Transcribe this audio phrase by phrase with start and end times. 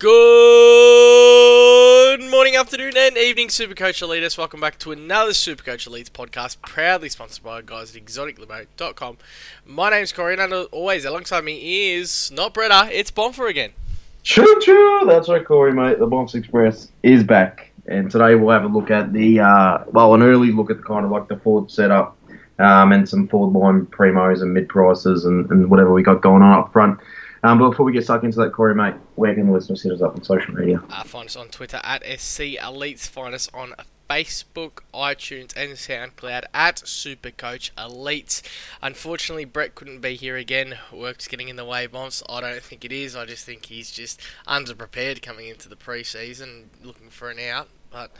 [0.00, 0.08] Good
[2.30, 4.38] morning, afternoon, and evening, Supercoach Elites.
[4.38, 9.18] Welcome back to another Supercoach Elites podcast, proudly sponsored by guys at exoticlimo.com.
[9.66, 13.72] My name's Corey, and always, alongside me is not Bretta, it's Bonfer again.
[14.22, 15.04] Choo choo!
[15.06, 15.98] That's right, Corey, mate.
[15.98, 20.14] The Bombs Express is back, and today we'll have a look at the uh, well,
[20.14, 22.16] an early look at the kind of like the Ford setup,
[22.58, 26.40] um, and some Ford line primos and mid prices and, and whatever we got going
[26.40, 26.98] on up front.
[27.42, 29.92] Um, but before we get stuck into that, Corey, mate, where can the listeners hit
[29.92, 30.82] us up on social media?
[30.90, 33.08] Uh, find us on Twitter at SC Elites.
[33.08, 33.74] Find us on
[34.10, 38.42] Facebook, iTunes, and SoundCloud at Supercoach Elites.
[38.82, 40.76] Unfortunately, Brett couldn't be here again.
[40.92, 42.22] Work's getting in the way, bombs.
[42.28, 43.14] I don't think it is.
[43.14, 47.68] I just think he's just underprepared coming into the preseason, looking for an out.
[47.90, 48.10] But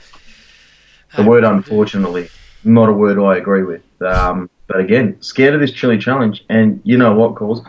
[1.17, 2.29] The word unfortunately,
[2.63, 3.83] not a word I agree with.
[4.01, 7.61] Um, but again, scared of this chilly challenge, and you know what, cause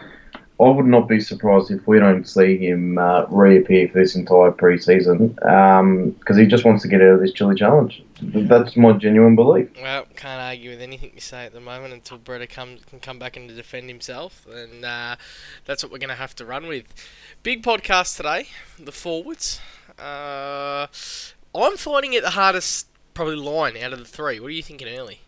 [0.61, 4.53] I would not be surprised if we don't see him uh, reappear for this entire
[4.53, 5.35] preseason
[6.19, 8.03] because he just wants to get out of this chili challenge.
[8.23, 9.69] That's my genuine belief.
[9.81, 13.19] Well, can't argue with anything you say at the moment until Bretta come, can come
[13.19, 15.17] back and defend himself, and uh,
[15.65, 16.85] that's what we're going to have to run with.
[17.43, 18.47] Big podcast today,
[18.79, 19.61] the forwards.
[19.99, 20.87] Uh,
[21.55, 24.39] I'm finding it the hardest, probably line out of the three.
[24.39, 25.21] What are you thinking early?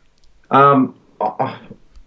[0.52, 1.58] Um, I,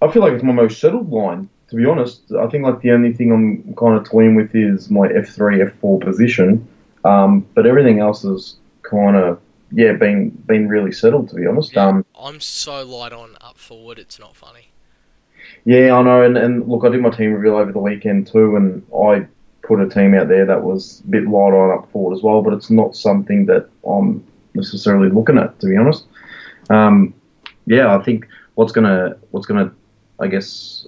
[0.02, 1.50] I feel like it's my most settled line.
[1.70, 4.90] To be honest, I think like the only thing I'm kind of toying with is
[4.90, 6.66] my F3, F4 position,
[7.04, 9.40] um, but everything else is kind of
[9.72, 11.30] yeah been been really settled.
[11.30, 14.70] To be honest, Yeah, um, I'm so light on up forward, it's not funny.
[15.66, 18.56] Yeah, I know, and, and look, I did my team reveal over the weekend too,
[18.56, 19.28] and I
[19.62, 22.42] put a team out there that was a bit light on up forward as well,
[22.42, 26.06] but it's not something that I'm necessarily looking at, to be honest.
[26.70, 27.14] Um,
[27.66, 29.72] yeah, I think what's gonna what's gonna,
[30.20, 30.88] I guess,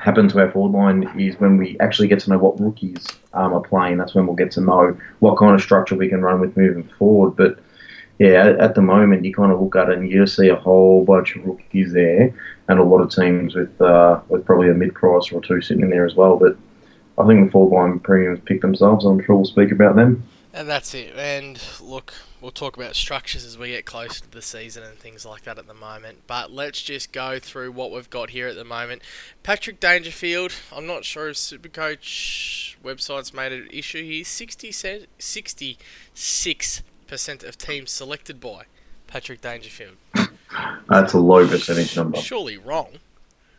[0.00, 3.52] happen to our forward line is when we actually get to know what rookies um,
[3.52, 3.98] are playing.
[3.98, 6.88] That's when we'll get to know what kind of structure we can run with moving
[6.98, 7.36] forward.
[7.36, 7.58] But
[8.18, 10.48] yeah, at, at the moment, you kind of look at it and you just see
[10.48, 12.34] a whole bunch of rookies there,
[12.68, 15.82] and a lot of teams with uh, with probably a mid price or two sitting
[15.82, 16.36] in there as well.
[16.36, 16.56] But
[17.18, 19.04] I think the forward line premiums pick themselves.
[19.04, 20.24] I'm sure we'll speak about them.
[20.52, 21.14] And that's it.
[21.16, 25.26] And look, we'll talk about structures as we get closer to the season and things
[25.26, 26.22] like that at the moment.
[26.26, 29.02] But let's just go through what we've got here at the moment.
[29.42, 34.24] Patrick Dangerfield, I'm not sure if Supercoach website's made an issue here.
[34.24, 38.64] 60 66% of teams selected by
[39.06, 39.96] Patrick Dangerfield.
[40.88, 42.18] That's a low percentage number.
[42.18, 42.88] Surely wrong.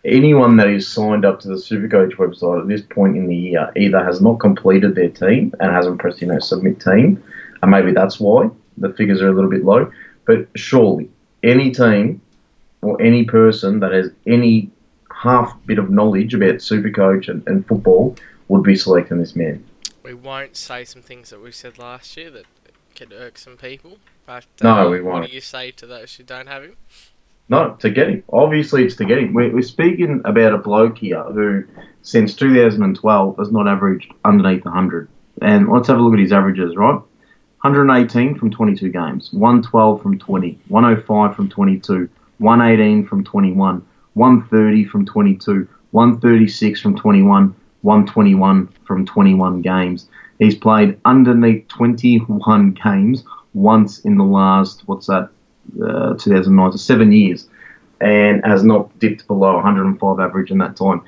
[0.04, 3.72] Anyone that is signed up to the Supercoach website at this point in the year
[3.76, 7.24] either has not completed their team and hasn't pressed you know submit team,
[7.62, 9.92] and maybe that's why the figures are a little bit low.
[10.26, 11.10] But surely
[11.44, 12.22] any team
[12.82, 14.72] or any person that has any
[15.14, 18.16] half bit of knowledge about Supercoach and, and football
[18.48, 19.64] would be selecting this man.
[20.04, 22.46] We won't say some things that we said last year that
[22.96, 23.98] could irk some people.
[24.26, 25.22] But No, uh, we won't.
[25.22, 26.76] What do you say to those who don't have him?
[27.50, 28.24] No, to get him.
[28.32, 29.34] Obviously, it's to get him.
[29.34, 31.66] We're, we're speaking about a bloke here who,
[32.02, 35.10] since 2012, has not averaged underneath 100.
[35.42, 37.02] And let's have a look at his averages, right?
[37.62, 43.86] 118 from 22 games, 112 from 20, 105 from 22, 118 from 21,
[44.16, 50.10] 130 from 22, 136 from 21, 121 from 21 games.
[50.40, 53.24] He's played underneath 21 games
[53.54, 55.30] once in the last, what's that,
[55.84, 57.48] uh, 2009, so seven years,
[58.00, 61.04] and has not dipped below 105 average in that time.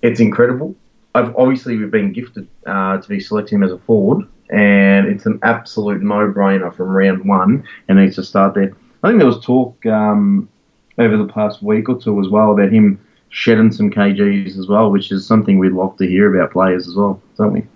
[0.00, 0.74] It's incredible.
[1.14, 5.26] I've, obviously, we've been gifted uh, to be selecting him as a forward, and it's
[5.26, 8.72] an absolute no-brainer from round one, and needs to start there.
[9.02, 10.48] I think there was talk um,
[10.98, 13.00] over the past week or two as well about him
[13.30, 16.94] shedding some kgs as well, which is something we'd love to hear about players as
[16.94, 17.66] well, don't we?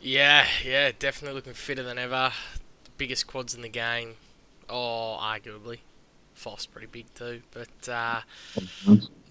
[0.00, 2.32] Yeah, yeah, definitely looking fitter than ever.
[2.84, 4.14] The biggest quads in the game.
[4.68, 5.78] Oh, arguably.
[6.34, 8.20] Foss pretty big too, but uh,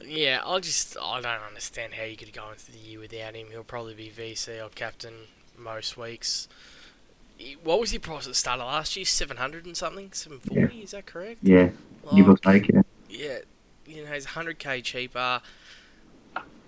[0.06, 3.48] yeah, I just I don't understand how you could go into the year without him.
[3.52, 5.14] He'll probably be VC or captain
[5.64, 6.48] most weeks.
[7.64, 9.06] What was he price at the start of last year?
[9.06, 10.82] Seven hundred and something, seven forty.
[10.82, 11.40] Is that correct?
[11.42, 11.70] Yeah,
[12.16, 12.82] give or Like, take, yeah.
[13.10, 13.38] yeah,
[13.86, 15.42] you know, he's 100k cheaper.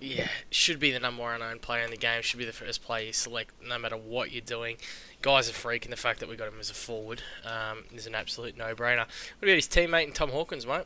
[0.01, 2.21] Yeah, should be the number one owned player in the game.
[2.21, 4.77] Should be the first player you select, no matter what you're doing.
[5.21, 8.05] Guy's a freak, and the fact that we got him as a forward um, is
[8.05, 9.05] an absolute no-brainer.
[9.07, 10.83] What about his teammate and Tom Hawkins, mate?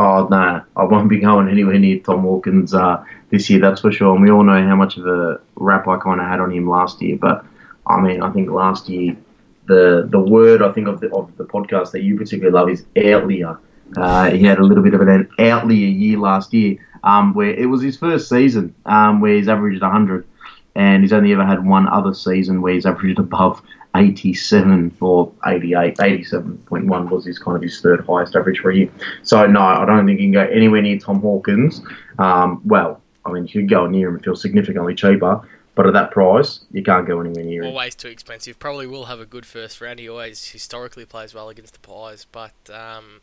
[0.00, 3.90] Oh, no, I won't be going anywhere near Tom Hawkins uh, this year, that's for
[3.90, 4.14] sure.
[4.14, 6.68] And we all know how much of a rap I kind of had on him
[6.68, 7.18] last year.
[7.20, 7.44] But,
[7.84, 9.16] I mean, I think last year,
[9.66, 12.86] the the word I think of the, of the podcast that you particularly love is
[12.96, 13.58] outlier.
[13.96, 17.66] Uh, he had a little bit of an outlier year last year, um, where it
[17.66, 20.26] was his first season um, where he's averaged 100.
[20.76, 23.60] and he's only ever had one other season where he's averaged above
[23.96, 25.96] 87 for 88.
[25.96, 28.90] 87.1 was his kind of his third highest average for a year.
[29.22, 31.82] So no, I don't think he can go anywhere near Tom Hawkins.
[32.18, 35.46] Um, well, I mean, you could go near him if you're significantly cheaper.
[35.74, 37.68] But at that price, you can't go anywhere near him.
[37.68, 38.58] Always too expensive.
[38.58, 40.00] Probably will have a good first round.
[40.00, 43.20] He always historically plays well against the Pies, but um,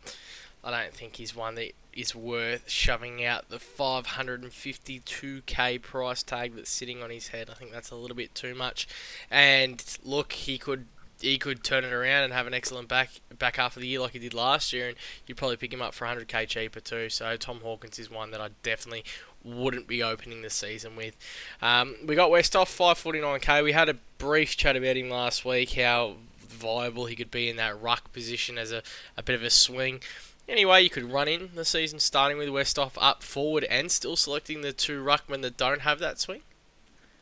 [0.66, 6.72] I don't think he's one that is worth shoving out the 552k price tag that's
[6.72, 7.50] sitting on his head.
[7.50, 8.88] I think that's a little bit too much.
[9.30, 10.88] And look, he could
[11.22, 14.00] he could turn it around and have an excellent back back half of the year
[14.00, 14.98] like he did last year, and
[15.28, 17.10] you'd probably pick him up for 100k cheaper too.
[17.10, 19.06] So Tom Hawkins is one that I definitely
[19.44, 21.16] wouldn't be opening the season with.
[21.62, 23.64] Um, we got West Westhoff 549k.
[23.64, 27.58] We had a brief chat about him last week, how viable he could be in
[27.58, 28.82] that ruck position as a,
[29.16, 30.02] a bit of a swing.
[30.48, 34.62] Anyway, you could run in the season starting with Westhoff up forward and still selecting
[34.62, 36.42] the two ruckmen that don't have that swing?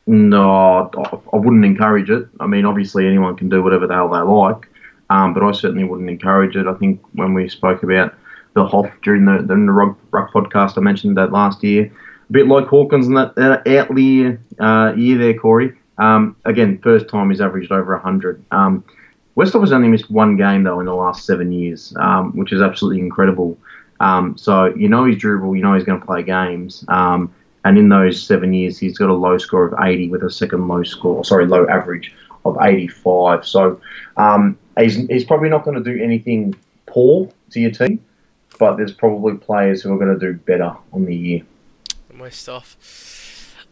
[0.06, 0.90] No,
[1.32, 2.28] I wouldn't encourage it.
[2.38, 4.68] I mean, obviously anyone can do whatever the hell they like,
[5.08, 6.66] um, but I certainly wouldn't encourage it.
[6.66, 8.14] I think when we spoke about
[8.52, 9.96] the Hoff during the, the ruck,
[10.32, 11.90] podcast, I mentioned that last year
[12.28, 15.72] a bit like Hawkins in that, that outlier uh, year there, Corey.
[15.96, 18.44] Um, again, first time he's averaged over 100.
[18.50, 18.84] Um,
[19.36, 22.62] Westhoff has only missed one game, though, in the last seven years, um, which is
[22.62, 23.58] absolutely incredible.
[24.00, 26.84] Um, so you know he's durable, you know he's going to play games.
[26.88, 27.34] Um,
[27.64, 30.68] and in those seven years, he's got a low score of 80 with a second
[30.68, 32.14] low score, sorry, low average
[32.44, 33.46] of 85.
[33.46, 33.80] So
[34.18, 36.54] um, he's, he's probably not going to do anything
[36.86, 38.04] poor to your team,
[38.58, 41.42] but there's probably players who are going to do better on the year.
[42.12, 42.76] Westhoff.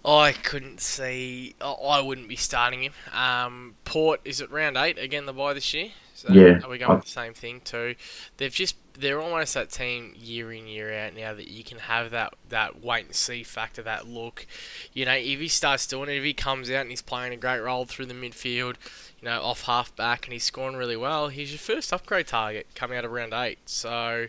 [0.05, 1.55] I couldn't see.
[1.61, 2.93] I wouldn't be starting him.
[3.13, 5.27] Um, Port is at round eight again.
[5.27, 5.91] The buy this year.
[6.15, 7.95] So yeah, are we going with the same thing too?
[8.37, 12.11] They've just they're almost that team year in year out now that you can have
[12.11, 14.47] that that wait and see factor, that look.
[14.93, 17.37] You know, if he starts doing it, if he comes out and he's playing a
[17.37, 18.77] great role through the midfield,
[19.21, 22.67] you know, off half back and he's scoring really well, he's your first upgrade target
[22.75, 23.59] coming out of round eight.
[23.67, 24.27] So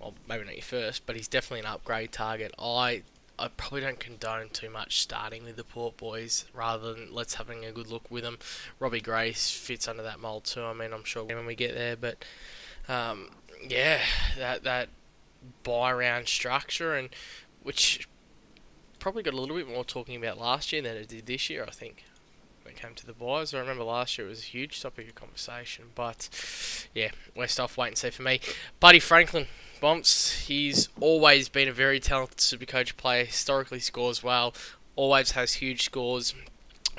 [0.00, 2.54] well, maybe not your first, but he's definitely an upgrade target.
[2.58, 3.02] I
[3.38, 7.64] I probably don't condone too much starting with the Port boys rather than let's having
[7.64, 8.38] a good look with them.
[8.80, 10.62] Robbie Gray fits under that mold too.
[10.62, 12.24] I mean, I'm sure when we get there, but
[12.88, 13.30] um,
[13.66, 14.00] yeah,
[14.36, 14.88] that that
[15.62, 17.10] buy round structure and
[17.62, 18.08] which
[18.98, 21.64] probably got a little bit more talking about last year than it did this year.
[21.66, 22.04] I think
[22.62, 23.54] when it came to the buys.
[23.54, 26.28] I remember last year it was a huge topic of conversation, but
[26.94, 28.40] yeah, Westhoff wait and see for me.
[28.80, 29.46] Buddy Franklin
[29.80, 34.54] Bumps, he's always been a very talented Supercoach player, historically scores well,
[34.96, 36.34] always has huge scores,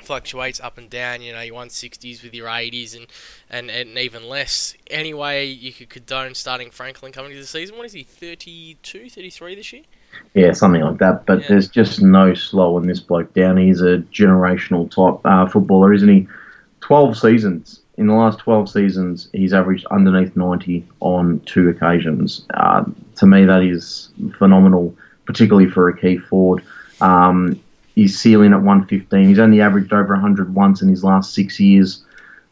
[0.02, 3.06] fluctuates up and down, you know, your 160s with your 80s and,
[3.50, 4.74] and, and even less.
[4.88, 7.76] Anyway, you could condone starting Franklin coming to the season.
[7.76, 9.82] What is he, 32, 33 this year?
[10.34, 11.26] Yeah, something like that.
[11.26, 11.48] But yeah.
[11.48, 13.56] there's just no slowing this bloke down.
[13.56, 16.26] He's a generational type uh, footballer, isn't he?
[16.80, 22.46] 12 seasons in the last 12 seasons, he's averaged underneath 90 on two occasions.
[22.54, 22.84] Uh,
[23.16, 24.08] to me, that is
[24.38, 24.94] phenomenal,
[25.26, 26.64] particularly for a key forward.
[27.00, 27.60] Um,
[27.94, 29.28] he's ceiling at 115.
[29.28, 32.04] He's only averaged over 100 once in his last six years.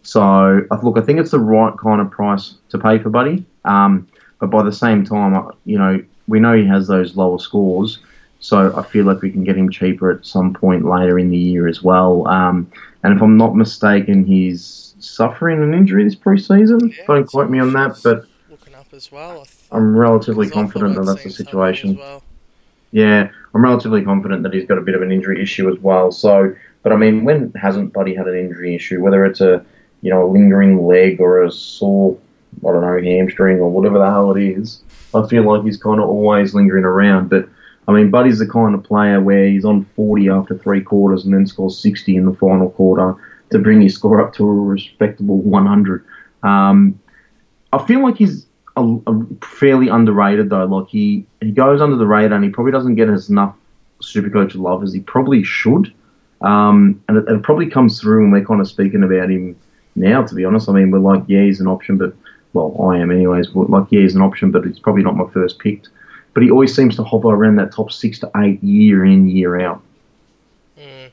[0.02, 3.44] So, look, I think it's the right kind of price to pay for Buddy.
[3.64, 4.08] Um,
[4.40, 7.98] but by the same time, uh, you know, we know he has those lower scores.
[8.40, 11.36] So I feel like we can get him cheaper at some point later in the
[11.36, 12.26] year as well.
[12.28, 12.70] Um,
[13.02, 16.94] and if I'm not mistaken, he's suffering an injury this preseason.
[16.96, 19.46] Yeah, Don't quote me on that, but looking up as well.
[19.70, 21.96] I'm relatively confident that that's the situation.
[21.96, 22.22] Well.
[22.90, 26.10] Yeah, I'm relatively confident that he's got a bit of an injury issue as well.
[26.10, 29.00] So, but I mean, when hasn't Buddy had an injury issue?
[29.00, 29.64] Whether it's a
[30.00, 32.18] you know a lingering leg or a sore,
[32.60, 34.82] I don't know, hamstring or whatever the hell it is,
[35.14, 37.28] I feel like he's kind of always lingering around.
[37.28, 37.48] But
[37.88, 41.32] I mean, Buddy's the kind of player where he's on 40 after three quarters and
[41.32, 43.16] then scores 60 in the final quarter
[43.50, 46.04] to bring his score up to a respectable 100.
[46.42, 47.00] Um,
[47.72, 50.66] I feel like he's a, a fairly underrated though.
[50.66, 53.56] Like he, he goes under the radar and he probably doesn't get as enough
[54.02, 55.92] Supercoach love as he probably should.
[56.42, 59.56] Um, and it, it, probably comes through when we're kind of speaking about him
[59.96, 60.22] now.
[60.22, 62.14] To be honest, I mean we're like, yeah, he's an option, but
[62.52, 63.48] well, I am anyways.
[63.54, 65.88] Like, yeah, he's an option, but it's probably not my first picked.
[66.34, 69.60] But he always seems to hover around that top six to eight year in year
[69.60, 69.82] out.
[70.78, 71.10] Mm.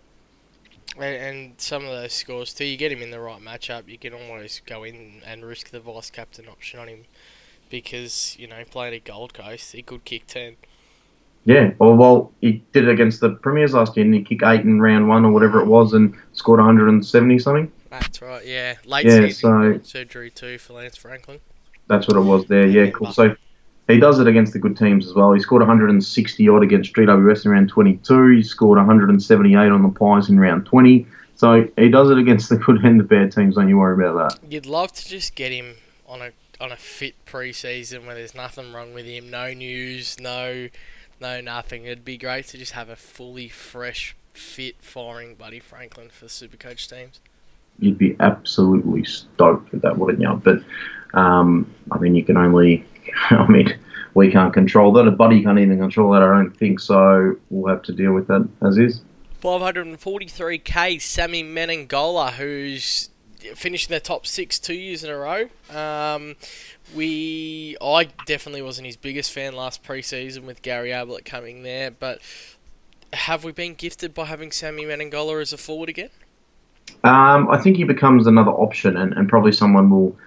[0.97, 3.97] And, and, some of those scores too, you get him in the right matchup, you
[3.97, 7.05] can almost go in and risk the vice captain option on him
[7.69, 10.55] because you know playing at Gold Coast, he could kick ten.
[11.45, 14.61] Yeah, well, well, he did it against the Premiers last year, and he kicked eight
[14.61, 17.71] in round one or whatever it was, and scored 170 something.
[17.91, 18.43] That's right.
[18.43, 21.39] Yeah, late yeah, season so, surgery too for Lance Franklin.
[21.87, 22.65] That's what it was there.
[22.65, 23.11] Yeah, cool.
[23.11, 23.35] So
[23.87, 25.31] he does it against the good teams as well.
[25.33, 28.37] He scored 160 odd against GWS in round 22.
[28.37, 31.05] He scored 178 on the Pies in round 20.
[31.35, 33.55] So he does it against the good and the bad teams.
[33.55, 34.51] Don't you worry about that.
[34.51, 35.75] You'd love to just get him
[36.07, 40.69] on a on a fit preseason where there's nothing wrong with him, no news, no
[41.19, 41.85] no nothing.
[41.85, 46.29] It'd be great to just have a fully fresh, fit, firing Buddy Franklin for the
[46.29, 47.19] Supercoach teams.
[47.79, 50.41] You'd be absolutely stoked with that, wouldn't you?
[50.43, 50.63] But
[51.13, 52.85] um, I mean, you can only.
[53.29, 53.77] I mean,
[54.13, 55.07] we can't control that.
[55.07, 56.23] A buddy can't even control that.
[56.23, 57.35] I don't think so.
[57.49, 59.01] We'll have to deal with that as is.
[59.41, 63.09] 543k Sammy Menegola, who's
[63.53, 65.49] finishing the top six two years in a row.
[65.69, 66.35] Um,
[66.95, 72.21] we, I definitely wasn't his biggest fan last preseason with Gary Ablett coming there, but
[73.13, 76.09] have we been gifted by having Sammy Menegola as a forward again?
[77.03, 80.17] Um, I think he becomes another option, and, and probably someone will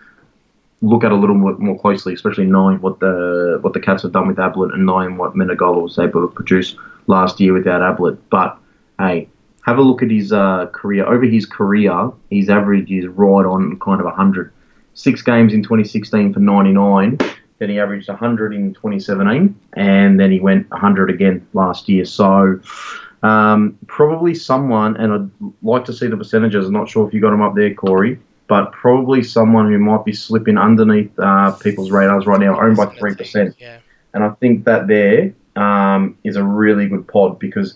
[0.80, 4.12] look at a little more, more closely, especially knowing what the what the Cats have
[4.12, 8.30] done with Ablett and knowing what Menegola was able to produce last year without Ablett.
[8.30, 8.58] But
[8.98, 9.28] hey,
[9.64, 11.06] have a look at his uh, career.
[11.06, 14.52] Over his career, his average is right on kind of 100.
[14.94, 17.18] Six games in 2016 for 99.
[17.58, 22.04] Then he averaged 100 in 2017, and then he went 100 again last year.
[22.04, 22.60] So
[23.22, 26.66] um, probably someone, and I'd like to see the percentages.
[26.66, 30.04] I'm not sure if you got them up there, Corey, but probably someone who might
[30.04, 33.54] be slipping underneath uh, people's radars right now, owned by three percent.
[33.58, 33.78] Yeah.
[34.14, 37.74] And I think that there um, is a really good pod because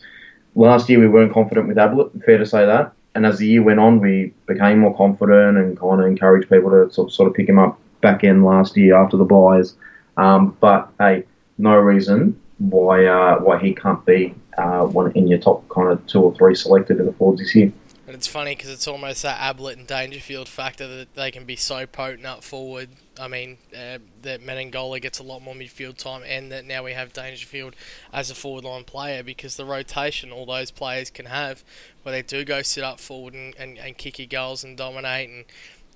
[0.54, 2.92] last year we weren't confident with Ablett, fair to say that.
[3.14, 6.70] And as the year went on, we became more confident and kind of encouraged people
[6.70, 9.74] to sort, sort of pick him up back in last year after the buys.
[10.16, 11.24] Um, but hey,
[11.58, 16.06] no reason why uh, why he can't be uh, one in your top kind of
[16.06, 17.72] two or three selected in the forwards this year.
[18.12, 21.56] And it's funny because it's almost that Ablett and Dangerfield factor that they can be
[21.56, 22.90] so potent up forward.
[23.18, 26.92] I mean, uh, that Menegola gets a lot more midfield time, and that now we
[26.92, 27.74] have Dangerfield
[28.12, 31.64] as a forward line player because the rotation all those players can have,
[32.02, 35.30] where they do go sit up forward and, and, and kick your goals and dominate
[35.30, 35.46] and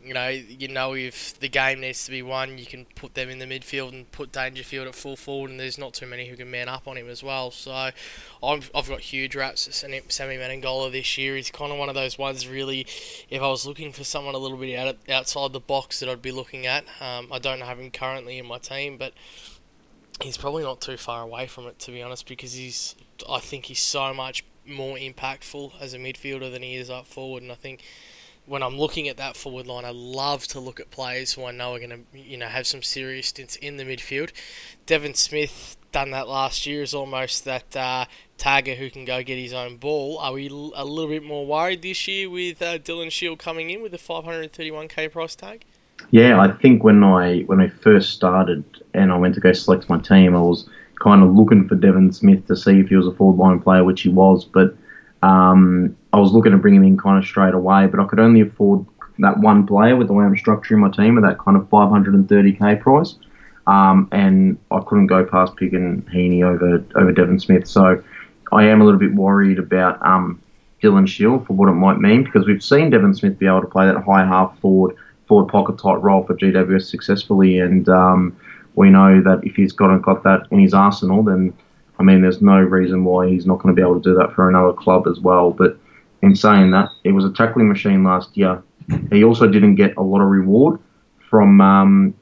[0.07, 3.29] you know, you know if the game needs to be won, you can put them
[3.29, 6.37] in the midfield and put Dangerfield at full forward, and there's not too many who
[6.37, 7.51] can man up on him as well.
[7.51, 11.35] So I've, I've got huge raps at Sammy Menegola this year.
[11.37, 12.87] He's kind of one of those ones, really,
[13.29, 16.23] if I was looking for someone a little bit out, outside the box that I'd
[16.23, 16.85] be looking at.
[17.01, 19.13] Um, I don't have him currently in my team, but
[20.23, 22.95] he's probably not too far away from it, to be honest, because he's,
[23.29, 27.43] I think he's so much more impactful as a midfielder than he is up forward,
[27.43, 27.83] and I think
[28.47, 31.51] when I'm looking at that forward line, I love to look at players who I
[31.51, 34.31] know are going to, you know, have some serious stints in the midfield.
[34.87, 36.83] Devon Smith done that last year.
[36.83, 38.07] Is almost that uh,
[38.39, 40.19] tagger who can go get his own ball.
[40.19, 43.83] Are we a little bit more worried this year with uh, Dylan Shiel coming in
[43.83, 45.65] with a 531k price tag?
[46.11, 49.89] Yeah, I think when I when I first started and I went to go select
[49.89, 50.69] my team, I was
[51.03, 53.83] kind of looking for Devon Smith to see if he was a forward line player,
[53.83, 54.77] which he was, but
[55.23, 58.21] um, I was looking to bring him in kind of straight away, but I could
[58.21, 58.87] only afford
[59.19, 62.81] that one player with the way I'm structuring my team at that kind of 530k
[62.81, 63.17] price.
[63.67, 67.67] Um, and I couldn't go past picking Heaney over over Devon Smith.
[67.69, 68.03] So
[68.51, 70.41] I am a little bit worried about um,
[70.83, 73.67] Dylan Shiel for what it might mean because we've seen Devon Smith be able to
[73.67, 74.97] play that high half forward
[75.29, 78.35] forward pocket type role for GWS successfully, and um,
[78.75, 81.53] we know that if he's got got that in his arsenal, then
[81.99, 84.33] I mean, there's no reason why he's not going to be able to do that
[84.35, 85.51] for another club as well.
[85.51, 85.79] But
[86.23, 88.63] in saying that, he was a tackling machine last year.
[89.11, 90.79] He also didn't get a lot of reward
[91.29, 92.15] from, um,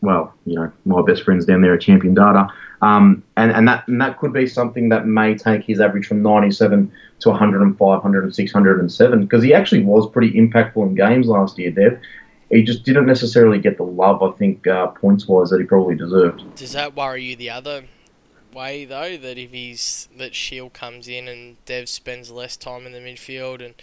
[0.00, 2.48] well, you know, my best friends down there at Champion Data.
[2.82, 6.20] Um, and, and that and that could be something that may take his average from
[6.20, 6.90] 97
[7.20, 12.00] to 105, 106, 107 because he actually was pretty impactful in games last year, Dev.
[12.50, 15.94] He just didn't necessarily get the love, I think, uh, points wise, that he probably
[15.94, 16.42] deserved.
[16.56, 17.84] Does that worry you the other
[18.54, 22.92] way though that if he's that Shiel comes in and Dev spends less time in
[22.92, 23.74] the midfield and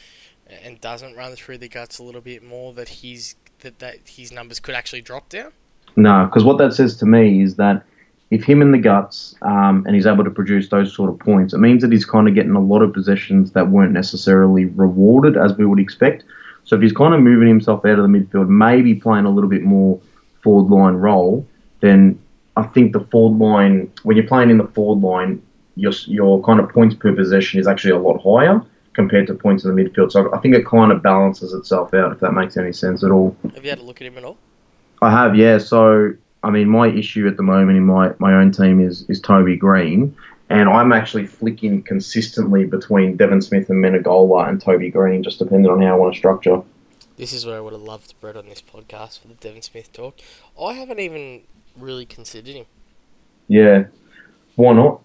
[0.63, 4.31] and doesn't run through the guts a little bit more that he's that, that his
[4.31, 5.51] numbers could actually drop down?
[5.95, 7.83] No, because what that says to me is that
[8.31, 11.53] if him in the guts um, and he's able to produce those sort of points,
[11.53, 15.35] it means that he's kind of getting a lot of possessions that weren't necessarily rewarded
[15.35, 16.23] as we would expect.
[16.63, 19.49] So if he's kind of moving himself out of the midfield, maybe playing a little
[19.49, 19.99] bit more
[20.43, 21.45] forward line role,
[21.79, 22.19] then
[22.59, 25.41] I think the forward line, when you're playing in the forward line,
[25.75, 28.61] your, your kind of points per possession is actually a lot higher
[28.93, 30.11] compared to points in the midfield.
[30.11, 33.11] So I think it kind of balances itself out, if that makes any sense at
[33.11, 33.35] all.
[33.55, 34.37] Have you had a look at him at all?
[35.01, 35.57] I have, yeah.
[35.57, 36.13] So,
[36.43, 39.55] I mean, my issue at the moment in my, my own team is, is Toby
[39.55, 40.13] Green.
[40.49, 45.71] And I'm actually flicking consistently between Devon Smith and Menegola and Toby Green, just depending
[45.71, 46.61] on how I want to structure.
[47.15, 49.93] This is where I would have loved Brett on this podcast for the Devon Smith
[49.93, 50.17] talk.
[50.61, 51.43] I haven't even
[51.79, 52.65] really considered him.
[53.47, 53.85] Yeah.
[54.55, 55.01] Why not?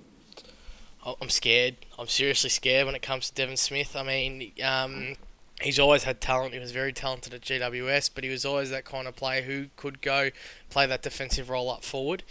[1.20, 1.76] I'm scared.
[1.98, 3.94] I'm seriously scared when it comes to Devon Smith.
[3.94, 5.16] I mean, um,
[5.60, 6.54] he's always had talent.
[6.54, 9.66] He was very talented at GWS, but he was always that kind of player who
[9.76, 10.30] could go
[10.70, 12.22] play that defensive role up forward.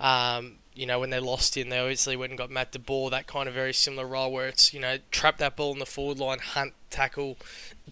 [0.00, 3.26] Um, you know, when they lost him, they obviously went and got Matt DeBoer, that
[3.26, 6.18] kind of very similar role where it's, you know, trap that ball in the forward
[6.18, 7.36] line, hunt, tackle,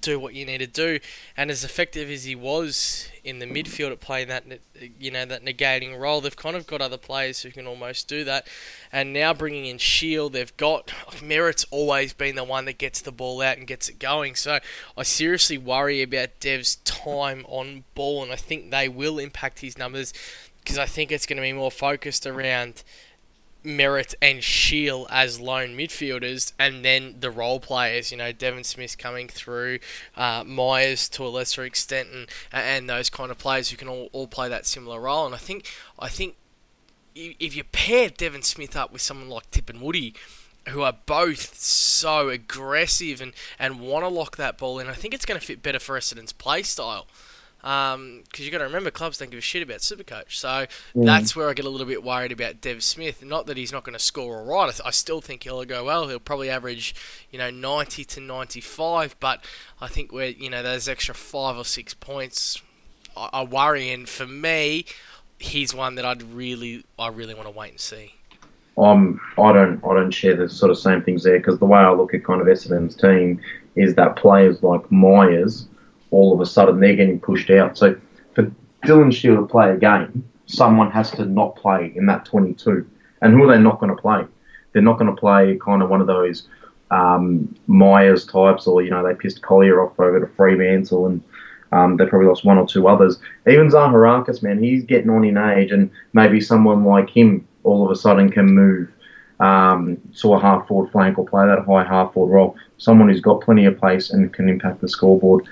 [0.00, 0.98] do what you need to do.
[1.36, 4.44] And as effective as he was in the midfield at playing that,
[4.98, 8.24] you know, that negating role, they've kind of got other players who can almost do
[8.24, 8.46] that.
[8.92, 13.12] And now bringing in Shiel, they've got Merrett's always been the one that gets the
[13.12, 14.36] ball out and gets it going.
[14.36, 14.60] So
[14.96, 19.76] I seriously worry about Dev's time on ball, and I think they will impact his
[19.76, 20.12] numbers
[20.62, 22.82] because I think it's going to be more focused around
[23.64, 28.10] Merrett and Shiel as lone midfielders, and then the role players.
[28.10, 29.80] You know, Devon Smith coming through,
[30.16, 34.08] uh, Myers to a lesser extent, and and those kind of players who can all,
[34.12, 35.26] all play that similar role.
[35.26, 35.66] And I think
[35.98, 36.36] I think
[37.14, 40.14] if you pair Devon Smith up with someone like Tip and Woody.
[40.68, 45.14] who are both so aggressive and, and want to lock that ball in, I think
[45.14, 47.06] it's going to fit better for Essendon's play style
[47.60, 50.32] because um, you got to remember clubs don't give a shit about Supercoach.
[50.36, 51.04] So mm.
[51.04, 53.22] that's where I get a little bit worried about Dev Smith.
[53.22, 54.68] Not that he's not going to score all right.
[54.68, 56.08] I, th- I, still think he'll go well.
[56.08, 56.94] He'll probably average,
[57.30, 59.16] you know, 90 to 95.
[59.20, 59.44] But
[59.80, 62.62] I think where you know those extra five or six points
[63.16, 64.86] are worrying for me.
[65.38, 68.14] He's one that I'd really, I really want to wait and see.
[68.78, 71.78] Um, I don't, I don't share the sort of same things there because the way
[71.78, 73.40] I look at kind of Essendon's team
[73.74, 75.66] is that players like Myers
[76.10, 77.78] all of a sudden they're getting pushed out.
[77.78, 77.98] So
[78.34, 78.50] for
[78.84, 82.88] Dylan Shiel to play a game, someone has to not play in that 22.
[83.22, 84.24] And who are they not going to play?
[84.72, 86.46] They're not going to play kind of one of those
[86.90, 91.22] um, Myers types, or you know they pissed Collier off over to Fremantle, and
[91.72, 93.18] um, they probably lost one or two others.
[93.48, 97.90] Even Zaharakis, man, he's getting on in age, and maybe someone like him all of
[97.90, 98.88] a sudden can move
[99.40, 102.56] um, to a half forward flank or play that high half forward role.
[102.78, 105.46] Someone who's got plenty of pace and can impact the scoreboard.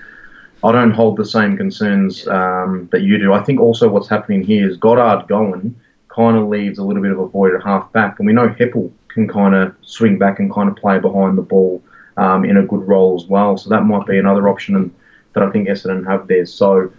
[0.64, 3.32] I don't hold the same concerns um, that you do.
[3.32, 7.12] I think also what's happening here is Goddard going kind of leaves a little bit
[7.12, 10.40] of a void at half back, and we know Heppell can kind of swing back
[10.40, 11.82] and kind of play behind the ball
[12.16, 13.56] um, in a good role as well.
[13.56, 14.94] So that might be another option
[15.34, 16.44] that I think Essendon have there.
[16.44, 16.92] So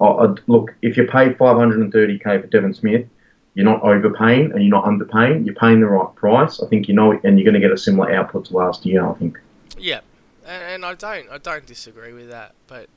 [0.00, 3.06] uh, look, if you pay 530k for Devon Smith,
[3.54, 5.46] you're not overpaying and you're not underpaying.
[5.46, 6.60] You're paying the right price.
[6.60, 9.08] I think you know, and you're going to get a similar output to last year.
[9.08, 9.38] I think.
[9.78, 10.00] Yeah,
[10.44, 12.88] and I don't, I don't disagree with that, but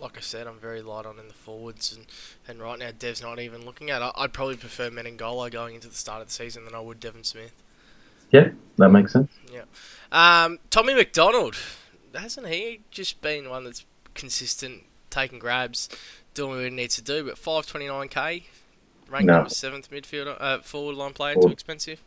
[0.00, 2.06] like I said, I'm very light on in the forwards, and,
[2.46, 4.02] and right now Dev's not even looking at.
[4.02, 4.12] It.
[4.16, 7.24] I'd probably prefer Menegola going into the start of the season than I would Devon
[7.24, 7.52] Smith.
[8.30, 9.30] Yeah, that makes sense.
[9.52, 9.64] Yeah,
[10.12, 11.56] um, Tommy McDonald
[12.14, 13.84] hasn't he just been one that's
[14.14, 15.88] consistent, taking grabs,
[16.34, 17.24] doing what he needs to do?
[17.24, 18.44] But 529k,
[19.08, 19.34] ranked no.
[19.34, 22.02] number seventh midfielder, uh, forward line player, too expensive.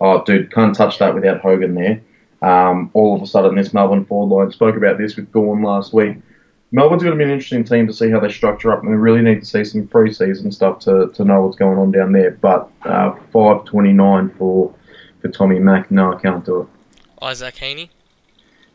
[0.00, 2.02] Oh, dude, can't touch that without Hogan there.
[2.42, 5.92] Um, all of a sudden, this Melbourne forward line spoke about this with Gawn last
[5.92, 6.16] week
[6.74, 8.96] Melbourne's going to be an interesting team to see how they structure up, and we
[8.96, 12.32] really need to see some pre-season stuff to, to know what's going on down there.
[12.32, 14.74] But uh, five twenty nine for
[15.20, 16.68] for Tommy Mack, no, I can't do it.
[17.20, 17.90] Isaac Heaney.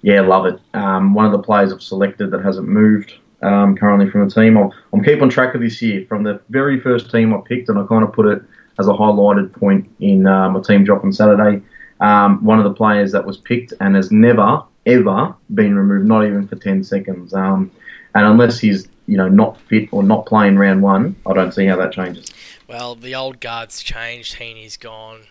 [0.04, 0.60] Yeah, love it.
[0.76, 4.58] Um, one of the players I've selected that hasn't moved um, currently from the team.
[4.58, 7.80] I'm, I'm keeping track of this year from the very first team I picked, and
[7.80, 8.44] I kind of put it
[8.80, 11.64] as a highlighted point in uh, my team drop on Saturday.
[12.00, 16.26] Um, one of the players that was picked and has never ever been removed, not
[16.26, 17.34] even for 10 seconds.
[17.34, 17.72] Um,
[18.18, 21.66] and unless he's you know not fit or not playing round one, I don't see
[21.66, 22.34] how that changes.
[22.68, 24.38] Well, the old guard's changed.
[24.38, 25.22] Heaney's gone.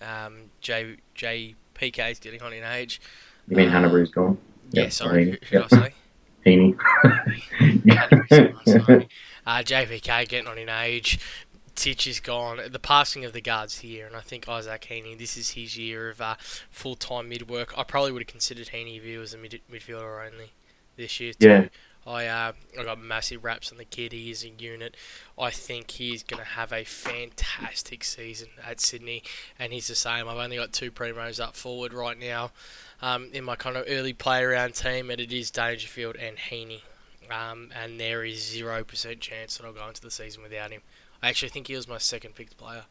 [0.00, 3.00] Um, J J PK's getting on in age.
[3.48, 4.38] You mean um, Hannebery's gone?
[4.70, 5.24] Yeah, yep, sorry.
[5.24, 5.94] Who, who did I say?
[6.46, 6.78] Heaney.
[9.46, 11.18] uh, JPK getting on in age.
[11.74, 12.60] Titch is gone.
[12.70, 16.08] The passing of the guards here, and I think Isaac Heaney, this is his year
[16.08, 16.36] of uh,
[16.70, 17.76] full time mid work.
[17.76, 20.52] I probably would have considered Heaney if he was a mid- midfielder only
[20.96, 21.34] this year.
[21.34, 21.48] Too.
[21.48, 21.68] Yeah.
[22.06, 24.12] I uh, I got massive raps on the kid.
[24.12, 24.96] He is a unit.
[25.38, 29.22] I think he's going to have a fantastic season at Sydney,
[29.58, 30.28] and he's the same.
[30.28, 32.52] I've only got two primos up forward right now
[33.02, 36.82] um, in my kind of early play around team, and it is Dangerfield and Heaney.
[37.28, 40.82] Um, and there is zero percent chance that I'll go into the season without him.
[41.22, 42.84] I actually think he was my second picked player.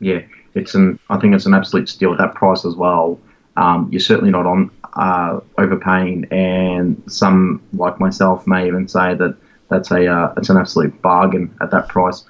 [0.00, 0.22] Yeah,
[0.54, 0.98] it's an.
[1.10, 3.20] I think it's an absolute steal at that price as well.
[3.56, 9.36] Um, you're certainly not on uh, overpaying, and some like myself may even say that
[9.70, 12.24] that's a uh, it's an absolute bargain at that price.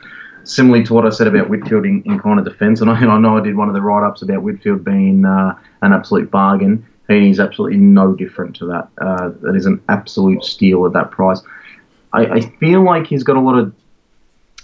[0.45, 3.19] Similarly to what I said about Whitfield in, in kind of defence, and I, I,
[3.19, 6.87] know I did one of the write ups about Whitfield being uh, an absolute bargain.
[7.09, 8.89] He's absolutely no different to that.
[8.99, 11.41] Uh, that is an absolute steal at that price.
[12.13, 13.75] I, I feel like he's got a lot of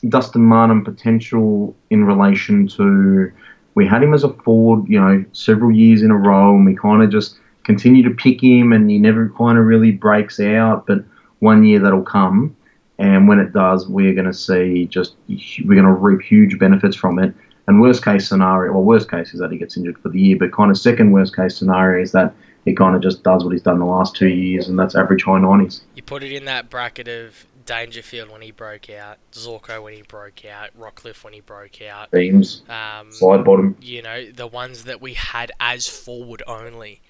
[0.08, 3.32] Dustin Martin potential in relation to
[3.74, 6.76] we had him as a forward, you know, several years in a row, and we
[6.76, 10.86] kind of just continue to pick him, and he never kind of really breaks out.
[10.86, 11.04] But
[11.40, 12.56] one year that'll come,
[12.98, 16.96] and when it does, we're going to see just we're going to reap huge benefits
[16.96, 17.34] from it.
[17.66, 20.36] And worst case scenario, well, worst case is that he gets injured for the year,
[20.38, 23.52] but kind of second worst case scenario is that he kind of just does what
[23.52, 25.80] he's done the last two years, and that's average high 90s.
[25.94, 30.02] You put it in that bracket of Dangerfield when he broke out, Zorko when he
[30.02, 33.76] broke out, Rockliff when he broke out, Beams, um, Sidebottom.
[33.80, 37.00] you know, the ones that we had as forward only.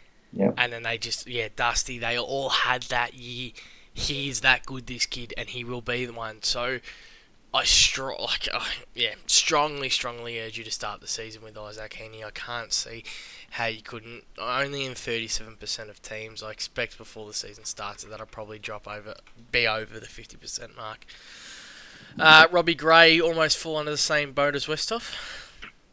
[0.57, 3.53] And then they just, yeah, Dusty, they all had that year.
[3.93, 6.43] He's that good, this kid, and he will be the one.
[6.43, 6.81] So
[7.55, 11.93] I strong, like, uh, yeah, strongly, strongly urge you to start the season with Isaac
[11.93, 12.25] Heaney.
[12.25, 13.05] I can't see
[13.51, 14.25] how you couldn't.
[14.37, 18.89] Only in 37% of teams, I expect before the season starts that I'll probably drop
[18.89, 19.15] over,
[19.53, 21.07] be over the 50% mark.
[22.19, 25.15] Uh, Robbie Gray almost fall under the same boat as Westhoff.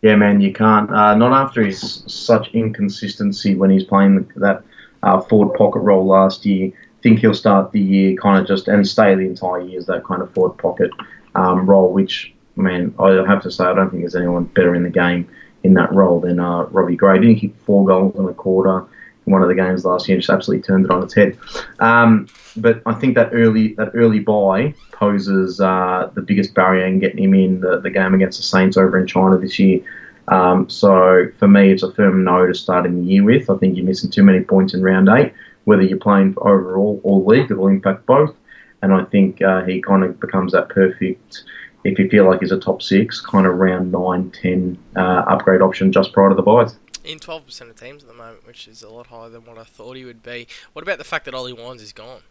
[0.02, 0.90] Yeah, man, you can't.
[0.90, 4.64] Uh, not after his such inconsistency when he's playing that
[5.04, 6.72] uh, forward pocket role last year.
[7.04, 10.04] Think he'll start the year kind of just and stay the entire year as that
[10.04, 10.92] kind of forward pocket
[11.36, 11.92] um, role.
[11.92, 15.28] Which, man, I have to say, I don't think there's anyone better in the game
[15.64, 17.20] in that role than uh, Robbie Gray.
[17.20, 18.86] Didn't kick four goals in a quarter
[19.26, 21.38] one of the games last year, just absolutely turned it on its head.
[21.80, 27.00] Um, but I think that early that early buy poses uh, the biggest barrier in
[27.00, 29.82] getting him in the, the game against the Saints over in China this year.
[30.28, 33.50] Um, so for me, it's a firm no to starting the year with.
[33.50, 35.34] I think you're missing too many points in round eight.
[35.66, 38.36] Whether you're playing for overall or league, it will impact both.
[38.82, 41.44] And I think uh, he kind of becomes that perfect,
[41.84, 45.62] if you feel like he's a top six, kind of round nine, ten uh, upgrade
[45.62, 46.76] option just prior to the buys.
[47.04, 49.64] In 12% of teams at the moment, which is a lot higher than what I
[49.64, 50.48] thought he would be.
[50.74, 52.22] What about the fact that Ollie Wines is gone?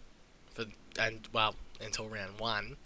[0.51, 0.67] For
[0.99, 1.55] and well,
[1.85, 2.77] until round one.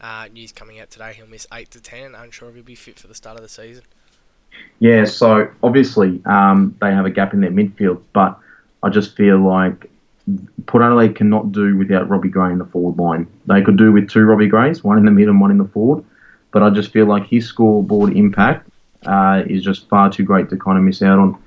[0.00, 2.74] Uh, news coming out today, he'll miss 8 to 10, and unsure if he'll be
[2.74, 3.82] fit for the start of the season.
[4.78, 8.38] Yeah, so obviously um, they have a gap in their midfield, but
[8.82, 9.90] I just feel like
[10.66, 13.26] Port Adelaide cannot do without Robbie Gray in the forward line.
[13.46, 15.64] They could do with two Robbie Grays, one in the mid and one in the
[15.64, 16.04] forward,
[16.52, 18.67] but I just feel like his scoreboard impact
[19.06, 21.42] uh, is just far too great to kind of miss out on.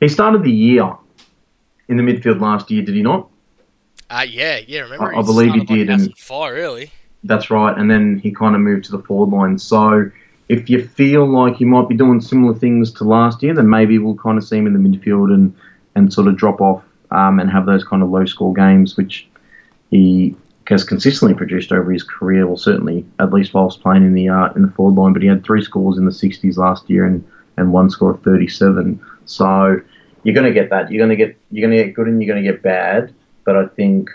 [0.00, 0.90] He started the year
[1.88, 3.28] in the midfield last year, did he not?
[4.10, 5.14] Uh, yeah, yeah, remember?
[5.14, 6.90] I- I believe he like did, and- far fire early.
[7.24, 9.56] That's right, and then he kind of moved to the forward line.
[9.56, 10.10] So
[10.48, 13.98] if you feel like he might be doing similar things to last year, then maybe
[13.98, 15.54] we'll kind of see him in the midfield and,
[15.94, 19.28] and sort of drop off um, and have those kind of low score games, which
[19.90, 20.34] he
[20.72, 22.46] has consistently produced over his career.
[22.46, 25.12] Well, certainly at least whilst playing in the uh, in the forward line.
[25.12, 27.24] But he had three scores in the 60s last year and,
[27.56, 29.00] and one score of 37.
[29.24, 29.80] So
[30.24, 30.90] you're going to get that.
[30.90, 33.14] You're going to get you're going to get good and you're going to get bad.
[33.44, 34.10] But I think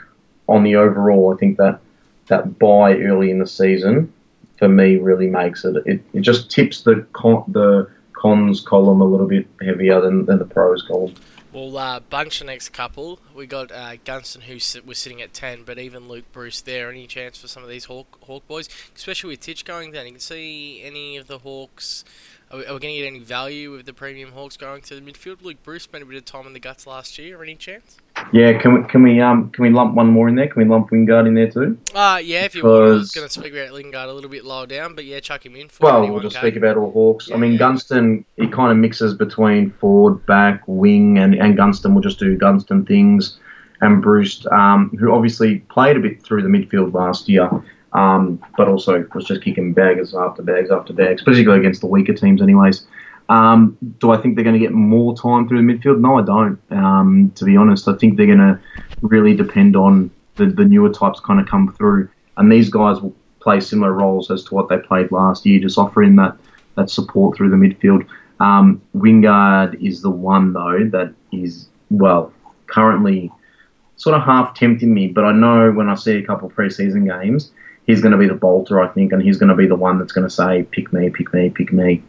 [0.48, 1.80] on the overall, I think that
[2.28, 4.14] that buy early in the season
[4.58, 5.76] for me really makes it.
[5.86, 10.40] It, it just tips the con, the cons column a little bit heavier than, than
[10.40, 11.14] the pros column.
[11.58, 13.18] Well, uh, bunch the next couple.
[13.34, 16.92] We got uh, Gunston, who was sitting at 10, but even Luke Breust there.
[16.92, 18.70] Any chance for some of these Hawk, Hawk boys?
[18.96, 20.06] Especially with Titch going down.
[20.06, 22.06] You can see any of the Hawks.
[22.50, 24.96] Are we, are we going to get any value with the premium Hawks going to
[24.96, 25.42] the midfield?
[25.42, 27.44] Luke Breust spent a bit of time in the guts last year.
[27.44, 27.98] Any chance?
[28.32, 30.48] Yeah, can we can we um can we lump one more in there?
[30.48, 31.78] Can we lump Wingard in there too?
[31.94, 32.76] Uh, yeah, if you want.
[32.76, 35.46] I was going to speak about Wingard a little bit lower down, but yeah, chuck
[35.46, 37.30] him in for Well, we'll just speak about all Hawks.
[37.32, 37.60] I mean, yeah.
[37.60, 42.38] Gunston, he kind of mixes between forward, back, wing, and, and Gunston will just do
[42.38, 43.40] Gunston things.
[43.82, 47.50] And Breust, um, who obviously played a bit through the midfield last year,
[47.98, 52.14] um, but also was just kicking bags after bags after bags, particularly against the weaker
[52.14, 52.86] teams, anyways.
[53.28, 56.00] Um, do I think they're going to get more time through the midfield?
[56.00, 56.60] No, I don't.
[56.72, 58.60] Um, to be honest, I think they're going to
[59.02, 62.08] really depend on the, the newer types kind of come through,
[62.38, 65.80] and these guys will play similar roles as to what they played last year, just
[65.80, 66.38] offering that
[66.76, 68.08] that support through the midfield.
[68.40, 72.32] Um, Wingard is the one though that is well
[72.68, 73.32] currently
[73.96, 77.08] sort of half tempting me, but I know when I see a couple of preseason
[77.10, 77.52] games,
[77.88, 79.98] he's going to be the bolter, I think, and he's going to be the one
[79.98, 82.04] that's going to say, "Pick me, pick me, pick me."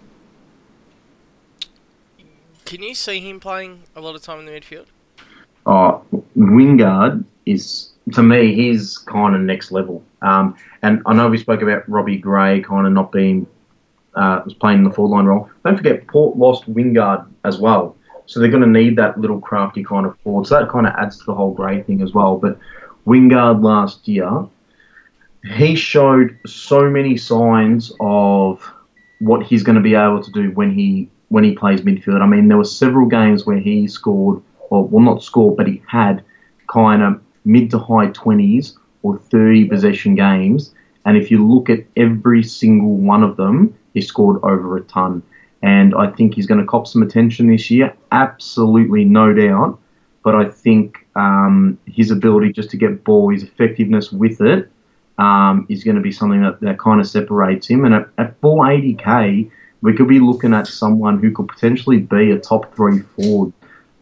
[2.67, 4.87] Can you see him playing a lot of time in the midfield?
[5.65, 6.03] Oh,
[6.37, 10.05] Wingard is to me he's kind of next level.
[10.21, 13.47] Um, and I know we spoke about Robbie Gray kind of not being
[14.15, 15.49] uh, was playing the forward line role.
[15.65, 19.85] Don't forget Port lost Wingard as well, so they're going to need that little crafty
[19.85, 20.47] kind of forward.
[20.47, 22.37] So that kind of adds to the whole Gray thing as well.
[22.37, 22.59] But
[23.07, 24.47] Wingard last year,
[25.45, 28.63] he showed so many signs of
[29.21, 32.23] what he's going to be able to do when he when he plays midfield.
[32.23, 35.83] I mean, there were several games where he scored, or well, not scored, but he
[35.87, 36.25] had
[36.69, 40.75] kind of mid to high twenties or thirty possession games.
[41.05, 45.23] And if you look at every single one of them, he scored over a ton.
[45.63, 47.95] and I think he's going to cop some attention this year.
[48.13, 49.79] Absolutely no doubt.
[50.23, 54.71] But I think um, his ability just to get ball, his effectiveness with it,
[55.19, 57.85] um, is going to be something that, that kind of separates him.
[57.85, 59.51] And at, at 480k,
[59.81, 63.53] we could be looking at someone who could potentially be a top three forward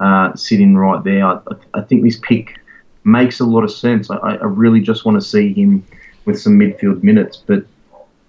[0.00, 1.26] uh, sitting right there.
[1.26, 1.38] I,
[1.74, 2.58] I, think this pick
[3.04, 4.10] makes a lot of sense.
[4.10, 5.86] I, I really just want to see him
[6.26, 7.64] with some midfield minutes, but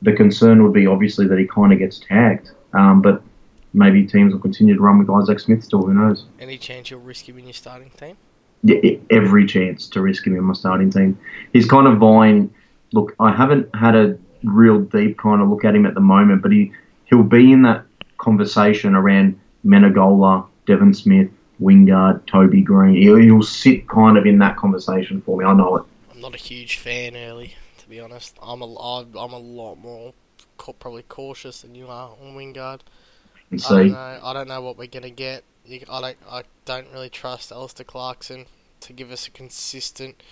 [0.02, 2.52] the concern would be obviously that he kind of gets tagged.
[2.74, 3.22] Um, but
[3.74, 5.84] maybe teams will continue to run with Isaac Smith still.
[5.86, 6.26] Who knows?
[6.40, 8.18] Any chance you'll risk him in your starting team?
[8.64, 11.18] Yeah, every chance to risk him in my starting team.
[11.54, 12.54] He's kind of vying.
[12.98, 16.42] Look, I haven't had a real deep kind of look at him at the moment,
[16.42, 16.72] but he
[17.06, 17.86] he'll be in that
[18.18, 21.30] conversation around Menegola, Devon Smith,
[21.62, 22.96] Wingard, Toby Green.
[22.96, 25.46] He'll, he'll sit kind of in that conversation for me.
[25.46, 25.84] I know it.
[26.12, 28.36] I'm not a huge fan early, to be honest.
[28.42, 30.16] I'm a I'm a lot more
[30.80, 32.80] probably cautious than you are on Wingard.
[33.52, 34.20] I don't know.
[34.24, 35.44] I don't know what we're gonna get.
[35.70, 36.18] I don't.
[36.28, 38.48] I don't really trust Alastair Clarkson
[38.80, 40.24] to give us a consistent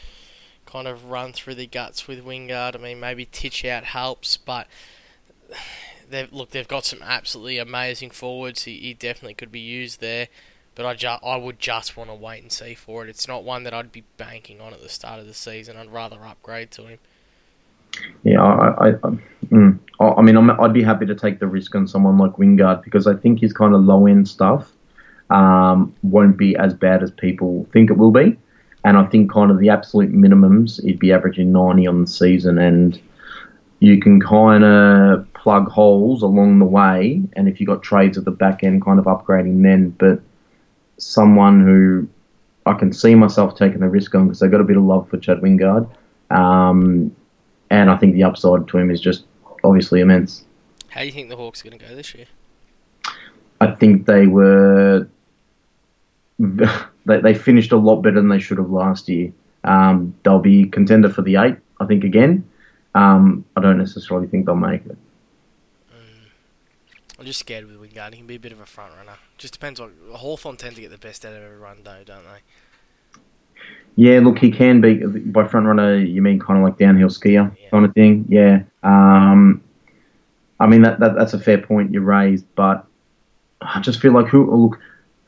[0.65, 2.75] kind of run through the guts with Wingard.
[2.75, 4.67] I mean, maybe Titch out helps, but
[6.10, 6.51] they've look.
[6.51, 8.63] They've got some absolutely amazing forwards.
[8.63, 10.28] He, he definitely could be used there,
[10.75, 13.10] but I ju- I would just want to wait and see for it.
[13.10, 15.78] It's not one that I'd be banking on at the start of the season.
[15.78, 16.99] I'd rather upgrade to him.
[18.23, 21.75] Yeah, I, I, I, mm, I mean, i would be happy to take the risk
[21.75, 24.71] on someone like Wingard because I think his kind of low end stuff
[25.30, 28.38] um, won't be as bad as people think it will be.
[28.86, 32.60] And I think kind of the absolute minimums, he'd be averaging 90 on the season,
[32.60, 33.02] and
[33.80, 37.24] you can kind of plug holes along the way.
[37.34, 39.89] And if you've got trades at the back end, kind of upgrading then.
[39.89, 40.21] But
[40.98, 42.08] someone who
[42.67, 45.10] I can see myself taking the risk on because I've got a bit of love
[45.10, 45.89] for Chad Wingard.
[46.30, 47.15] Um,
[47.71, 49.26] and I think the upside to him is just
[49.63, 50.45] obviously immense.
[50.89, 52.28] How do you think the Hawks are going to go this year?
[53.60, 55.08] I think they were
[57.06, 59.32] they, they finished a lot better than they should have last year.
[59.63, 62.48] Um, they'll be contender for the eight, I think again.
[62.94, 64.98] Um, I don't necessarily think they'll make it.
[65.91, 66.30] Mm.
[67.20, 68.13] I'm just scared with Wingard.
[68.13, 69.18] He can be a bit of a front runner.
[69.38, 72.24] Just depends on Hawthorn tend to get the best out of every run though, don't
[72.24, 72.39] they?
[73.98, 75.98] Yeah, look, he can be by front runner.
[75.98, 77.70] You mean kind of like downhill skier yeah.
[77.70, 78.26] kind of thing?
[78.30, 78.63] Yeah.
[78.84, 79.63] Um,
[80.60, 82.86] I mean that, that that's a fair point you raised, but
[83.62, 84.80] I just feel like who look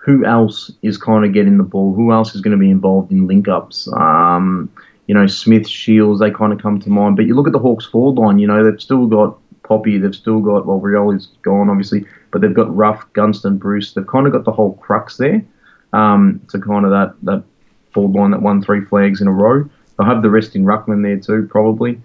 [0.08, 1.94] who else is kind of getting the ball?
[1.94, 3.90] Who else is going to be involved in link ups?
[3.92, 4.72] Um,
[5.06, 7.18] you know, Smith, Shiels, they kind of come to mind.
[7.18, 8.40] But you look at the Hawks forward line.
[8.40, 9.98] You know, they've still got Poppy.
[9.98, 13.96] They've still got well, Rioli's gone obviously, but they've got Ruff, Gunston, Breust.
[13.96, 15.44] They've kind of got the whole crux there.
[15.92, 17.44] Um, to kind of that that
[17.92, 19.70] forward line that won three flags in a row.
[19.98, 22.00] They'll have the rest in Ruckman there too, probably.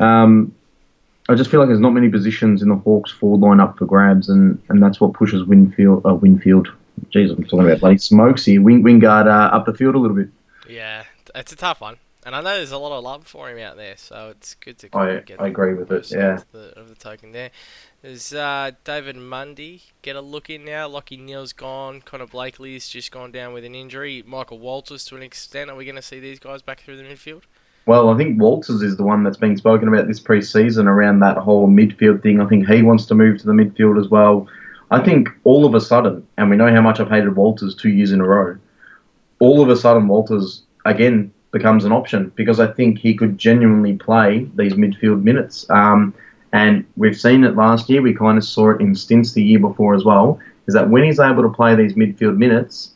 [0.00, 0.54] Um,
[1.28, 3.84] I just feel like there's not many positions in the Hawks forward line up for
[3.84, 6.06] grabs, and, and that's what pushes Winfield.
[6.06, 6.72] Uh, Winfield.
[7.10, 8.62] Jeez, I'm talking about bloody smokes here.
[8.62, 10.28] Wing, Wingard uh, up the field a little bit.
[10.68, 11.96] Yeah, it's a tough one.
[12.24, 14.78] And I know there's a lot of love for him out there, so it's good
[14.78, 15.40] to I, get.
[15.40, 16.08] I agree with it.
[16.12, 16.34] Yeah.
[16.34, 17.50] Of the, of the, token there.
[18.00, 20.88] There's uh, David Mundy get a look in now.
[20.88, 22.00] Lachie Neale's gone.
[22.00, 24.22] Connor Blakely's just gone down with an injury.
[24.24, 25.68] Michael Walters to an extent.
[25.68, 27.42] Are we going to see these guys back through the midfield?
[27.86, 31.38] Well, I think Walters is the one that's been spoken about this pre-season around that
[31.38, 32.40] whole midfield thing.
[32.40, 34.46] I think he wants to move to the midfield as well.
[34.92, 37.88] I think all of a sudden, and we know how much I've hated Walters two
[37.88, 38.58] years in a row.
[39.38, 43.94] All of a sudden, Walters again becomes an option because I think he could genuinely
[43.96, 45.68] play these midfield minutes.
[45.70, 46.12] Um,
[46.52, 48.02] and we've seen it last year.
[48.02, 50.38] We kind of saw it in stints the year before as well.
[50.66, 52.94] Is that when he's able to play these midfield minutes,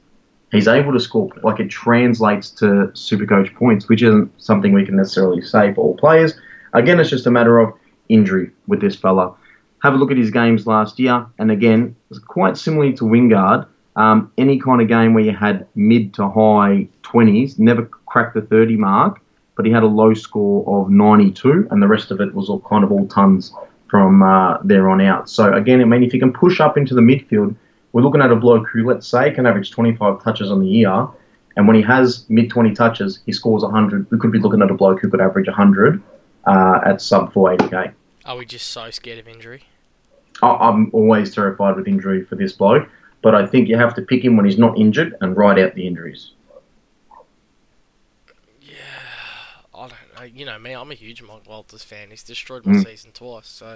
[0.53, 4.97] he's able to score like it translates to Supercoach points, which isn't something we can
[4.97, 6.35] necessarily say for all players.
[6.75, 7.73] Again, it's just a matter of
[8.11, 9.35] injury with this fella.
[9.83, 13.67] Have a look at his games last year, and again, quite similar to Wingard.
[13.95, 18.43] Um, any kind of game where you had mid to high 20s, never cracked the
[18.43, 19.21] 30 mark,
[19.57, 22.61] but he had a low score of 92, and the rest of it was all
[22.61, 23.53] kind of all tons
[23.89, 25.31] from uh, there on out.
[25.31, 27.55] So again, I mean, if you can push up into the midfield,
[27.93, 31.09] we're looking at a bloke who, let's say, can average 25 touches on the year,
[31.57, 34.11] and when he has mid 20 touches, he scores 100.
[34.11, 36.03] We could be looking at a bloke who could average 100
[36.47, 37.95] uh, at sub 480k.
[38.27, 39.63] Are we just so scared of injury?
[40.43, 42.89] I'm always terrified with injury for this bloke,
[43.23, 45.75] but I think you have to pick him when he's not injured and ride out
[45.75, 46.33] the injuries.
[48.61, 48.75] Yeah,
[49.73, 50.25] I don't know.
[50.25, 52.11] You know me, I'm a huge Mike Walters fan.
[52.11, 52.85] He's destroyed my mm.
[52.85, 53.75] season twice, so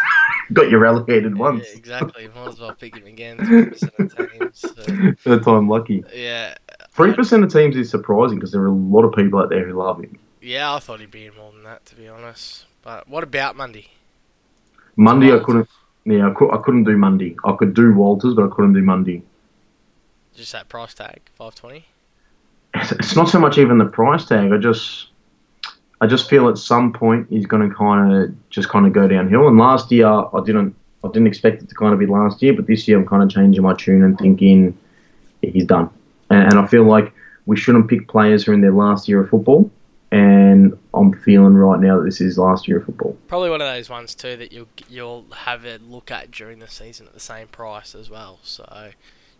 [0.54, 1.66] got you relegated once.
[1.68, 2.28] Yeah, exactly.
[2.34, 3.36] Might as well pick him again.
[3.36, 4.58] Three percent of teams.
[4.58, 4.72] So.
[5.18, 6.02] Third time lucky.
[6.14, 6.54] Yeah.
[6.92, 9.66] Three percent of teams is surprising because there are a lot of people out there
[9.66, 10.18] who love him.
[10.40, 12.64] Yeah, I thought he'd be in more than that, to be honest.
[12.82, 13.90] But what about Mundy?
[14.96, 15.68] Mundy, I couldn't.
[16.04, 17.36] Yeah, I, could, I couldn't do Mundy.
[17.44, 19.22] I could do Walters, but I couldn't do Mundy.
[20.34, 21.84] Just that price tag, five twenty.
[22.74, 24.52] It's not so much even the price tag.
[24.52, 25.08] I just,
[26.00, 29.08] I just feel at some point he's going to kind of just kind of go
[29.08, 29.48] downhill.
[29.48, 32.54] And last year I didn't, I didn't expect it to kind of be last year,
[32.54, 34.78] but this year I'm kind of changing my tune and thinking
[35.42, 35.90] he's done.
[36.30, 37.12] And, and I feel like
[37.46, 39.70] we shouldn't pick players who are in their last year of football
[40.12, 43.16] and I'm feeling right now that this is last year of football.
[43.28, 46.68] Probably one of those ones too that you'll you'll have a look at during the
[46.68, 48.38] season at the same price as well.
[48.42, 48.90] So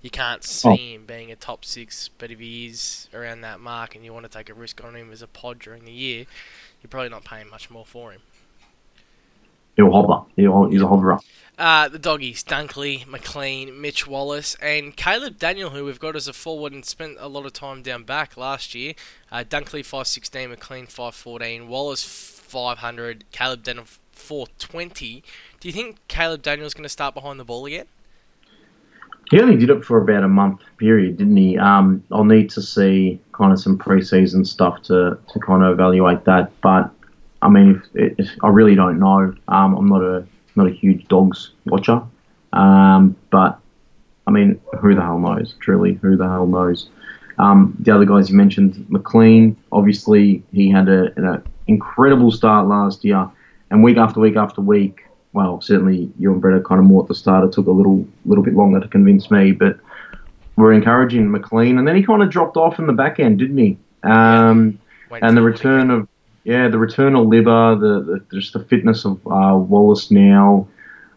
[0.03, 0.47] you can't oh.
[0.47, 0.97] see oh.
[0.97, 4.25] him being a top six, but if he is around that mark and you want
[4.25, 6.27] to take a risk on him as a pod during the year,
[6.83, 8.21] you're probably not paying much more for him.
[9.77, 10.25] He'll hover.
[10.37, 11.19] He'll, he's a hoverer.
[11.59, 16.33] Uh, the doggies, Dunkley, McLean, Mitch Wallace, and Caleb Daniel, who we've got as a
[16.33, 18.95] forward and spent a lot of time down back last year.
[19.31, 25.23] Uh, Dunkley 516, McLean 514, Wallace 500, Caleb Daniel 420.
[25.61, 27.87] Do you think Caleb Daniel's going to start behind the ball again?
[29.31, 31.59] He only did it for about a month period, didn't he?
[31.59, 36.25] Um, I'll need to see kind of some preseason stuff to, to kind of evaluate
[36.25, 36.51] that.
[36.63, 36.91] But
[37.43, 39.35] I mean, if, I really don't know.
[39.49, 40.27] Um, I'm not a
[40.57, 42.03] not a huge dogs watcher,
[42.53, 43.59] um, but
[44.27, 45.55] I mean, who the hell knows?
[45.61, 46.89] Truly, who the hell knows?
[47.39, 49.57] Um, the other guys you mentioned, McLean.
[49.73, 53.29] Obviously, he had a, an incredible start last year,
[53.71, 55.03] and week after week after week.
[55.33, 57.45] Well, certainly you and Brett are kind of more at the start.
[57.45, 59.79] It took a little little bit longer to convince me, but
[60.57, 63.59] we're encouraging McLean, and then he kind of dropped off in the back end, didn't
[63.59, 63.79] he?
[64.03, 64.79] Um,
[65.11, 66.09] and the return of
[66.51, 70.67] yeah, the return of Libba, the, the just the fitness of uh, Wallace now.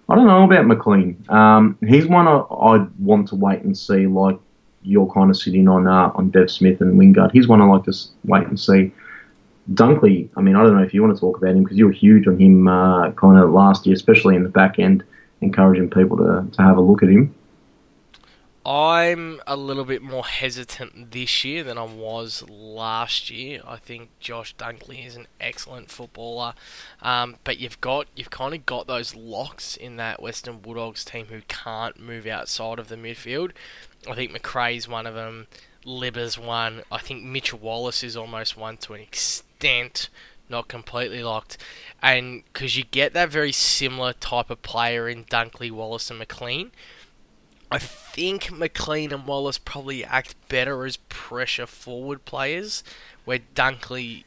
[0.07, 1.25] I don't know about McLean.
[1.27, 4.37] Um, he's one I, I'd want to wait and see, like
[4.83, 7.31] you're kind of sitting on uh, on Dev Smith and Wingard.
[7.31, 7.93] He's one I like to
[8.25, 8.91] wait and see.
[9.73, 11.87] Dunkley, I mean, I don't know if you want to talk about him because you
[11.87, 15.03] were huge on him uh, kind of last year, especially in the back end,
[15.41, 17.33] encouraging people to, to have a look at him.
[18.65, 23.61] I'm a little bit more hesitant this year than I was last year.
[23.67, 26.53] I think Josh Dunkley is an excellent footballer,
[27.01, 31.25] um, but you've got you've kind of got those locks in that Western Bulldogs team
[31.25, 33.51] who can't move outside of the midfield.
[34.09, 35.47] I think Macrae's one of them.
[35.85, 36.83] Libba's one.
[36.89, 40.07] I think Mitchell Wallace is almost one to an extent,
[40.47, 41.57] not completely locked.
[42.01, 46.71] And because you get that very similar type of player in Dunkley, Wallace, and McLean
[47.73, 52.83] I think McLean and Wallace probably act better as pressure forward players,
[53.25, 54.25] where Dunkley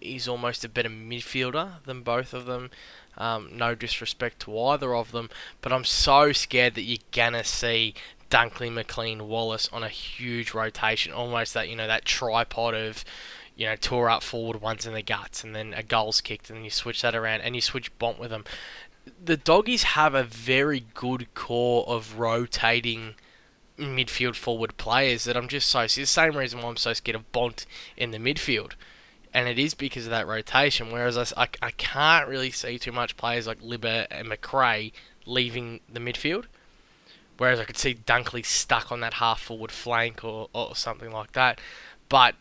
[0.00, 2.70] is almost a better midfielder than both of them.
[3.18, 5.28] Um, no disrespect to either of them,
[5.60, 7.94] but I'm so scared that you're gonna see
[8.30, 13.04] Dunkley, McLean, Wallace on a huge rotation, almost that you know that tripod of
[13.56, 16.64] you know, tour up forward once in the guts, and then a goal's kicked, and
[16.64, 18.44] you switch that around, and you switch Bont with them
[19.22, 23.14] the doggies have a very good core of rotating
[23.78, 25.80] midfield forward players that I'm just so.
[25.80, 28.72] It's the same reason why I'm so scared of Bont in the midfield.
[29.32, 30.92] And it is because of that rotation.
[30.92, 34.92] Whereas I, I, I can't really see too much players like Libba and Macrae
[35.26, 36.44] leaving the midfield.
[37.36, 41.32] Whereas I could see Dunkley stuck on that half forward flank or, or something like
[41.32, 41.60] that.
[42.08, 42.36] But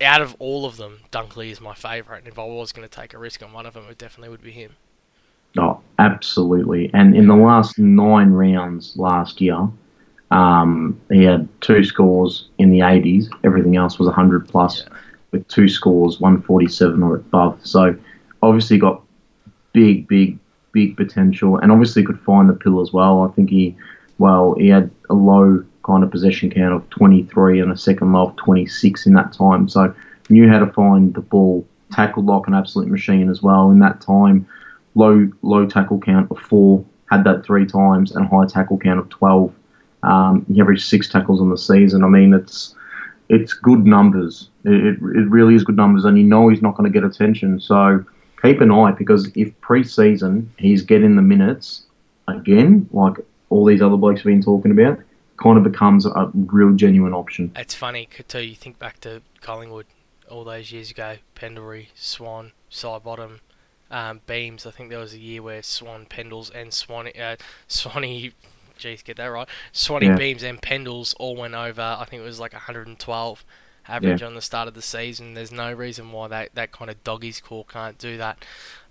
[0.00, 2.20] out of all of them, Dunkley is my favourite.
[2.20, 4.30] And if I was going to take a risk on one of them, it definitely
[4.30, 4.76] would be him.
[5.58, 6.90] Oh, absolutely.
[6.94, 9.68] And in the last nine rounds last year,
[10.30, 13.28] um, he had two scores in the 80s.
[13.44, 14.96] Everything else was 100 plus, yeah.
[15.30, 17.58] with two scores, 147 or above.
[17.64, 17.94] So
[18.42, 19.02] obviously got
[19.72, 20.38] big, big,
[20.72, 23.22] big potential, and obviously could find the pill as well.
[23.22, 23.76] I think he,
[24.18, 28.28] well, he had a low kind of possession count of 23 and a second low
[28.28, 29.68] of 26 in that time.
[29.68, 29.94] So
[30.30, 34.00] knew how to find the ball, tackled like an absolute machine as well in that
[34.00, 34.46] time
[34.94, 39.08] low low tackle count of four, had that three times, and high tackle count of
[39.08, 39.52] twelve.
[40.02, 42.04] Um, he averaged six tackles on the season.
[42.04, 42.74] I mean, it's
[43.28, 44.50] it's good numbers.
[44.64, 47.04] It, it, it really is good numbers, and you know he's not going to get
[47.04, 47.60] attention.
[47.60, 48.04] So
[48.42, 51.84] keep an eye because if pre-season he's getting the minutes
[52.28, 53.14] again, like
[53.50, 54.98] all these other blokes have been talking about,
[55.42, 57.52] kind of becomes a real genuine option.
[57.56, 58.40] It's funny too.
[58.40, 59.86] You think back to Collingwood
[60.28, 63.40] all those years ago, Pendlebury, Swan, Sidebottom,
[63.92, 64.66] um, Beams.
[64.66, 67.36] I think there was a year where Swan, Pendles, and Swan uh,
[67.68, 68.32] Swanee,
[68.78, 69.48] geez, get that right.
[69.70, 70.16] Swanee yeah.
[70.16, 71.80] Beams and Pendles all went over.
[71.80, 73.44] I think it was like 112
[73.86, 74.26] average yeah.
[74.26, 75.34] on the start of the season.
[75.34, 78.44] There's no reason why that, that kind of doggies core can't do that.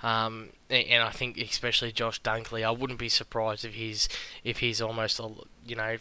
[0.04, 4.08] Um, and, I think especially Josh Dunkley, I wouldn't be surprised if he's
[4.44, 5.20] if he's almost
[5.66, 5.98] you know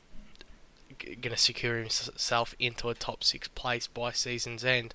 [0.99, 4.95] going to secure himself into a top six place by season's end.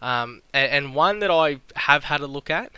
[0.00, 2.72] Um, and, and one that I have had a look at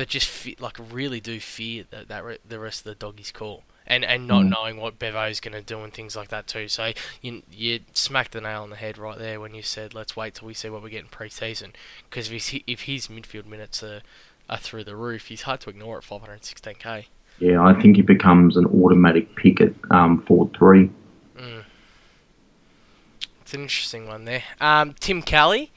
[0.00, 3.30] but just fe- like really do fear that that re- the rest of the doggies
[3.30, 3.64] call.
[3.86, 4.50] And, and not Mm.
[4.50, 6.68] knowing what Bevo's going to do and things like that too.
[6.68, 10.16] So you you smacked the nail on the head right there when you said let's
[10.16, 11.72] wait till we see what we get in pre-season
[12.08, 14.00] because if his, if his midfield minutes are,
[14.48, 17.06] are through the roof, he's hard to ignore at 516k.
[17.40, 20.90] Yeah, I think he becomes an automatic pick at um, forward three.
[21.36, 21.64] Mm.
[23.42, 24.44] It's an interesting one there.
[24.60, 25.72] Um, Tim Kelly,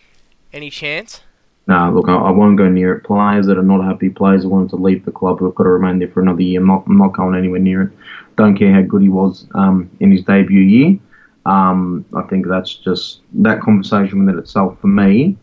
[0.52, 1.22] any chance?
[1.66, 3.04] Nah, look, I, I won't go near it.
[3.06, 5.70] Players that are not happy, players who want to leave the club, who've got to
[5.70, 6.60] remain there for another year.
[6.60, 7.92] I'm not, I'm not going anywhere near it.
[8.36, 11.00] Don't care how good he was um, in his debut year.
[11.46, 15.38] Um, I think that's just that conversation within itself for me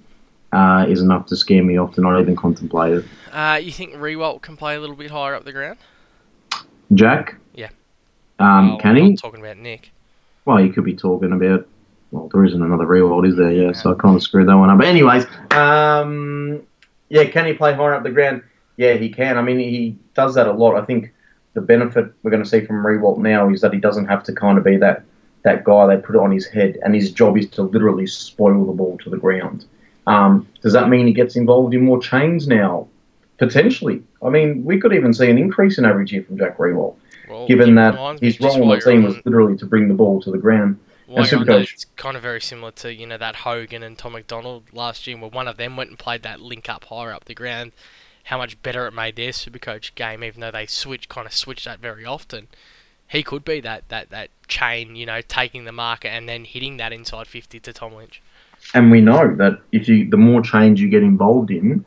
[0.53, 3.05] uh, is enough to scare me off to not even contemplate it.
[3.33, 5.79] Uh, you think Riewoldt can play a little bit higher up the ground?
[6.93, 7.69] Jack, Yeah.
[8.41, 9.17] um, Oh, can I'm he?
[9.17, 9.93] talking about Nick.
[10.45, 11.67] Well, you could be talking about.
[12.11, 13.53] Well, there isn't another real is there?
[13.53, 14.79] Yeah, so I kind of screwed that one up.
[14.79, 16.63] But anyways, um,
[17.09, 18.43] yeah, can he play higher up the ground?
[18.77, 19.39] Yeah, he can.
[19.39, 20.75] I mean, he does that a lot.
[20.75, 21.13] I think
[21.55, 24.33] the benefit we're going to see from Riewoldt now is that he doesn't have to
[24.33, 25.05] kind of be that
[25.43, 28.65] that guy they put it on his head, and his job is to literally spoil
[28.67, 29.65] the ball to the ground.
[30.07, 32.89] Um, does that mean he gets involved in more chains now?
[33.39, 34.03] Potentially.
[34.23, 36.97] I mean, we could even see an increase in average here from Jack Riewoldt,
[37.29, 40.31] Well, given that his role on the team was literally to bring the ball to
[40.31, 40.79] the ground.
[41.11, 41.73] While and you're on that, Supercoach.
[41.75, 45.19] it's kind of very similar to you know that Hogan and Tom McDonald last year,
[45.19, 47.73] where one of them went and played that link up higher up the ground.
[48.25, 51.65] How much better it made their Supercoach game, even though they switch kind of switch
[51.65, 52.49] that very often.
[53.09, 56.77] He could be that, that, that chain, you know, taking the marker and then hitting
[56.77, 58.23] that inside fifty to Tom Lynch.
[58.75, 61.85] and we know that if you the more change you get involved in,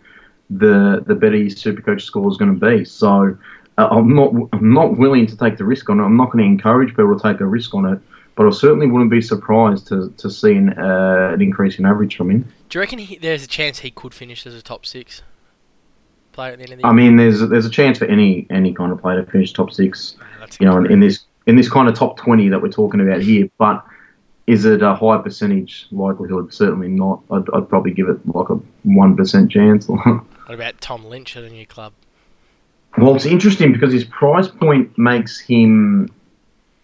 [0.49, 2.84] the the better your supercoach score is going to be.
[2.86, 3.38] So
[3.78, 6.03] uh, I'm not I'm not willing to take the risk on it.
[6.03, 7.99] I'm not going to encourage people to take a risk on it,
[8.36, 12.16] but I certainly wouldn't be surprised to to see an, uh, an increase in average
[12.16, 12.42] from him.
[12.70, 15.22] Do you reckon he, there's a chance he could finish as a top six
[16.32, 16.94] player at the end of the I year?
[16.96, 20.16] mean, there's there's a chance for any any kind of player to finish top six.
[20.42, 23.02] Ah, You know, in, in this in this kind of top twenty that we're talking
[23.02, 23.84] about here, but.
[24.46, 26.54] Is it a high percentage likelihood?
[26.54, 27.22] Certainly not.
[27.32, 29.88] I'd, I'd probably give it like a one percent chance.
[29.88, 31.94] what about Tom Lynch at a new club?
[32.98, 36.10] Well, it's interesting because his price point makes him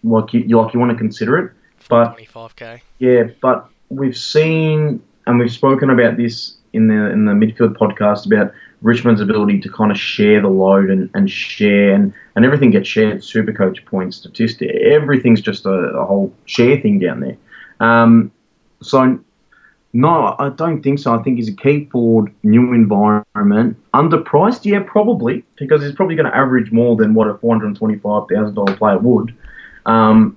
[0.02, 1.52] like you, you like you want to consider it,
[1.88, 2.80] but 25k.
[2.98, 8.26] yeah, but we've seen and we've spoken about this in the in the midfield podcast
[8.26, 12.70] about Richmond's ability to kind of share the load and, and share and, and everything
[12.70, 13.22] gets shared.
[13.22, 17.36] Super coach points, statistic, everything's just a, a whole share thing down there.
[17.80, 18.32] Um,
[18.82, 19.20] so
[19.92, 21.14] no, I don't think so.
[21.14, 24.64] I think he's a key forward, new environment, underpriced.
[24.64, 28.24] Yeah, probably because he's probably going to average more than what a four hundred twenty-five
[28.32, 29.36] thousand dollar player would.
[29.90, 30.36] Um,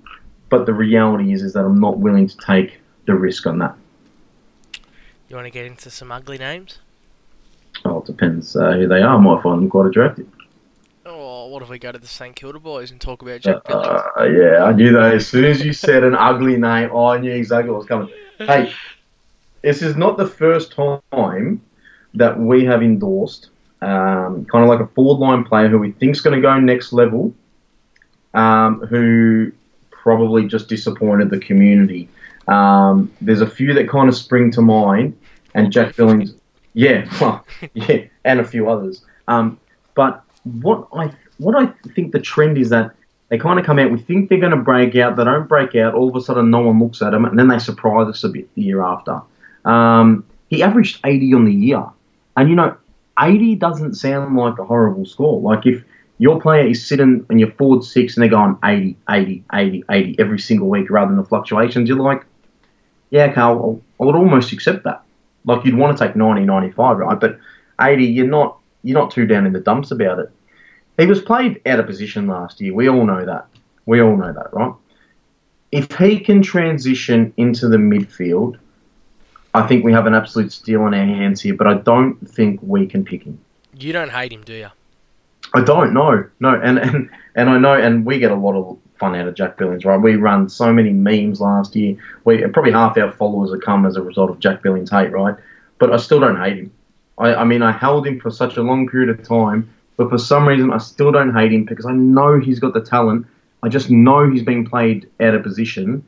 [0.50, 3.76] but the reality is, is that I'm not willing to take the risk on that.
[5.30, 6.80] You want to get into some ugly names?
[7.84, 9.16] Well, it depends uh, who they are.
[9.16, 10.28] I might find them quite attractive.
[11.06, 13.88] Oh, what if we go to the St Kilda boys and talk about Jack Billings?
[13.88, 15.16] Uh, yeah, I knew that.
[15.16, 18.10] As soon as you said an ugly name, oh, I knew exactly what was coming.
[18.38, 18.74] Hey,
[19.62, 21.62] this is not the first time
[22.14, 23.50] that we have endorsed
[23.82, 26.94] um, kind of like a forward line player who we think's going to go next
[26.94, 27.34] level,
[28.34, 29.52] um, who
[29.92, 32.10] probably just disappointed the community.
[32.48, 35.18] Um, there's a few that kind of spring to mind,
[35.54, 36.34] and Jack Billings,
[36.74, 39.02] yeah, well, yeah, and a few others.
[39.28, 39.60] Um,
[39.96, 42.92] but what I what I think the trend is that
[43.30, 43.92] they kind of come out.
[43.92, 45.16] We think they're going to break out.
[45.16, 45.94] They don't break out.
[45.94, 48.30] All of a sudden, no one looks at them, and then they surprise us a
[48.30, 49.22] bit the year after.
[49.66, 51.84] Um, he averaged 80 on the year,
[52.36, 52.78] and you know,
[53.20, 55.42] 80 doesn't sound like a horrible score.
[55.42, 55.84] Like if
[56.24, 60.16] your player is sitting and you're forward six and they're going 80, 80, 80, 80
[60.20, 62.26] every single week rather than the fluctuations, you're like,
[63.10, 65.04] yeah, Carl, I would almost accept that.
[65.44, 67.20] Like you'd want to take 90, 95, right?
[67.20, 67.40] But
[67.82, 70.32] 80, you're not you're not too down in the dumps about it.
[70.98, 72.74] He was played out of position last year.
[72.74, 73.48] We all know that.
[73.86, 74.74] We all know that, right?
[75.74, 78.58] If he can transition into the midfield,
[79.54, 81.56] I think we have an absolute steal in our hands here.
[81.56, 83.40] But I don't think we can pick him.
[83.78, 84.70] You don't hate him, do you?
[85.54, 88.78] I don't know, no, and and and I know, and we get a lot of
[89.00, 89.98] fun out of Jack Billings, right?
[89.98, 91.98] We run so many memes last year.
[92.26, 95.36] We probably half our followers have come as a result of Jack Billings hate, right?
[95.80, 96.74] But I still don't hate him.
[97.18, 100.18] I, I mean, I held him for such a long period of time, but for
[100.18, 103.28] some reason, I still don't hate him because I know he's got the talent.
[103.62, 106.04] I just know he's being played out of position,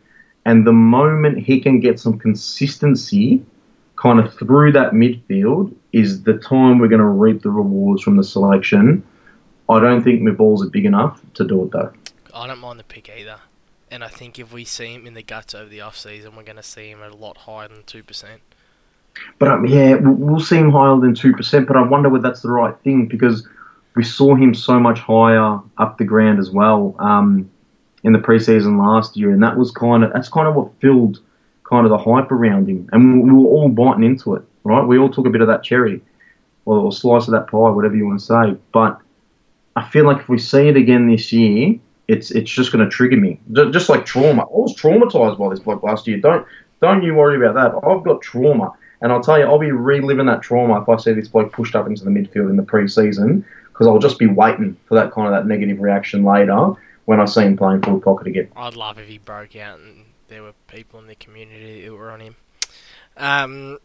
[0.45, 3.43] and the moment he can get some consistency,
[3.95, 8.17] kind of through that midfield, is the time we're going to reap the rewards from
[8.17, 9.03] the selection.
[9.69, 11.91] I don't think my balls are big enough to do it though.
[12.33, 13.37] I don't mind the pick either.
[13.91, 16.43] And I think if we see him in the guts over the off season, we're
[16.43, 18.25] going to see him at a lot higher than 2%.
[19.39, 21.67] But um, yeah, we'll we'll see him higher than two percent.
[21.67, 23.47] But I wonder whether that's the right thing because
[23.95, 27.49] we saw him so much higher up the ground as well um,
[28.03, 31.19] in the preseason last year, and that was kind of that's kind of what filled
[31.63, 34.85] kind of the hype around him, and we were all biting into it, right?
[34.85, 36.01] We all took a bit of that cherry,
[36.65, 38.57] or, or slice of that pie, whatever you want to say.
[38.71, 38.99] But
[39.75, 41.75] I feel like if we see it again this year,
[42.07, 43.39] it's it's just going to trigger me,
[43.71, 44.43] just like trauma.
[44.43, 46.17] I was traumatized by this bloke last year.
[46.17, 46.45] Don't
[46.81, 47.87] don't you worry about that.
[47.87, 48.73] I've got trauma.
[49.01, 51.75] And I'll tell you, I'll be reliving that trauma if I see this bloke pushed
[51.75, 55.27] up into the midfield in the pre-season because I'll just be waiting for that kind
[55.27, 56.73] of that negative reaction later
[57.03, 58.49] when I see him playing full pocket again.
[58.55, 62.09] I'd love if he broke out and there were people in the community that were
[62.09, 62.35] on him.
[63.17, 63.79] Um,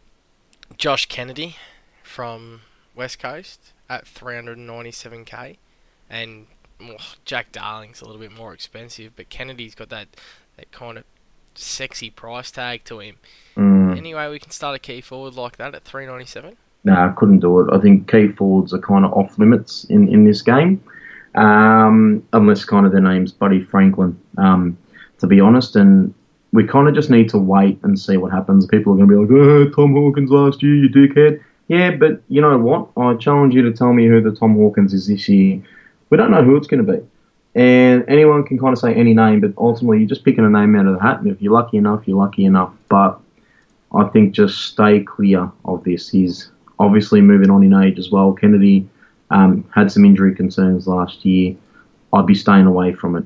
[0.77, 1.57] Josh Kennedy
[2.03, 2.61] from
[2.95, 5.57] West Coast at 397k,
[6.11, 6.45] and
[7.25, 10.07] Jack Darling's a little bit more expensive, but Kennedy's got that
[10.57, 11.05] that kind of
[11.55, 13.15] sexy price tag to him.
[13.55, 13.97] Mm.
[13.97, 16.55] Anyway, we can start a key forward like that at 397.
[16.83, 17.73] No, nah, I couldn't do it.
[17.73, 20.83] I think key forwards are kind of off limits in, in this game,
[21.35, 24.77] um, unless kind of their name's Buddy Franklin, um,
[25.19, 25.75] to be honest.
[25.75, 26.13] And
[26.51, 28.65] we kind of just need to wait and see what happens.
[28.65, 31.41] People are going to be like, oh, Tom Hawkins last year, you dickhead.
[31.67, 32.89] Yeah, but you know what?
[32.97, 35.61] I challenge you to tell me who the Tom Hawkins is this year.
[36.11, 36.99] We don't know who it's going to be.
[37.55, 40.75] And anyone can kind of say any name, but ultimately you're just picking a name
[40.75, 41.21] out of the hat.
[41.21, 42.73] And if you're lucky enough, you're lucky enough.
[42.89, 43.19] But
[43.93, 46.09] I think just stay clear of this.
[46.09, 48.33] He's obviously moving on in age as well.
[48.33, 48.87] Kennedy
[49.31, 51.55] um, had some injury concerns last year.
[52.13, 53.23] I'd be staying away from it.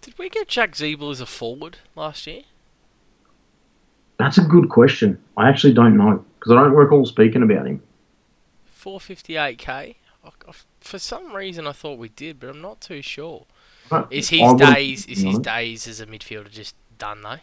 [0.00, 2.42] Did we get Jack Ziebell as a forward last year?
[4.18, 5.22] That's a good question.
[5.36, 7.82] I actually don't know because I don't recall speaking about him.
[8.82, 9.96] 458k
[10.88, 13.44] for some reason I thought we did, but I'm not too sure.
[14.10, 17.36] Is his days is his days as a midfielder just done though?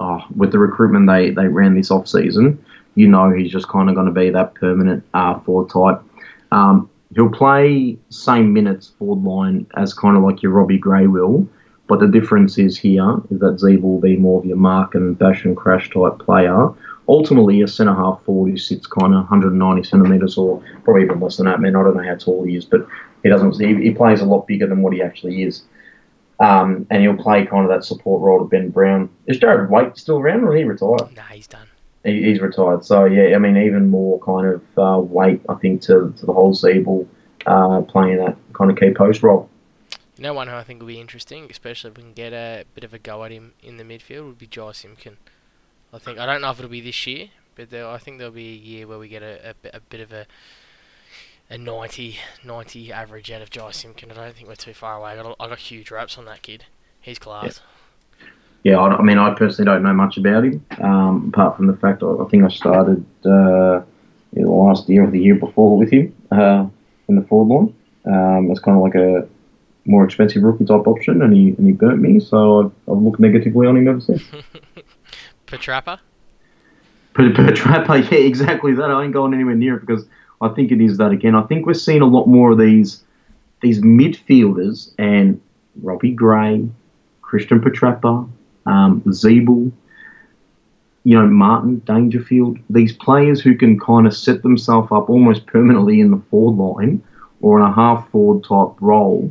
[0.00, 2.64] Oh, with the recruitment they, they ran this off season,
[2.94, 6.02] you know he's just kind of going to be that permanent uh, forward type.
[6.52, 11.46] Um, he'll play same minutes forward line as kind of like your Robbie Gray will,
[11.88, 15.18] but the difference is here is that Zeeb will be more of your mark and
[15.18, 16.70] bash and crash type player
[17.08, 21.36] ultimately a centre half forward who sits kind of 190 centimetres or probably even less
[21.36, 21.60] than that.
[21.60, 22.86] Man, I don't know how tall he is, but
[23.22, 23.60] he doesn't.
[23.60, 25.62] He, he plays a lot bigger than what he actually is.
[26.38, 29.10] Um, and he'll play kind of that support role to Ben Brown.
[29.26, 31.14] Is Jarrad Waite still around, or he retired?
[31.14, 31.68] Nah, he's done.
[32.02, 32.84] He, he's retired.
[32.84, 36.32] So yeah, I mean, even more kind of uh, weight, I think, to, to the
[36.32, 37.06] whole Ziebell
[37.44, 39.50] uh, playing that kind of key post role.
[40.16, 42.64] You know, one who I think will be interesting, especially if we can get a
[42.74, 45.16] bit of a go at him in the midfield, would be Jy Simpkin.
[45.92, 48.32] I think I don't know if it'll be this year, but there, I think there'll
[48.32, 50.26] be a year where we get a, a, a bit of a
[51.50, 54.10] a 90, 90 average out of Jy Simpkin.
[54.12, 55.10] I don't think we're too far away.
[55.10, 56.64] I got, I got huge raps on that kid.
[57.00, 57.60] He's class.
[58.62, 61.66] Yeah, yeah I, I, mean, I personally don't know much about him, um, apart from
[61.66, 63.82] the fact I, I think I started uh,
[64.32, 66.66] the last year or the year before with him uh,
[67.08, 67.74] in the forward line.
[68.06, 69.28] Um, it's kind of like a
[69.86, 73.20] more expensive rookie type option, and he and he burnt me, so I've, I've looked
[73.20, 74.22] negatively on him ever since.
[75.50, 75.98] Petracca?
[77.14, 78.90] Petracca, yeah, exactly that.
[78.90, 80.06] I ain't going anywhere near it because
[80.40, 81.34] I think it is that again.
[81.34, 83.04] I think we're seeing a lot more of these
[83.60, 85.40] these midfielders and
[85.82, 86.66] Robbie Gray,
[87.20, 88.26] Christian Petracca,
[88.64, 89.70] um, Ziebell,
[91.04, 96.00] you know, Martin Dangerfield, these players who can kind of set themselves up almost permanently
[96.00, 97.02] in the forward line
[97.42, 99.30] or in a half forward type role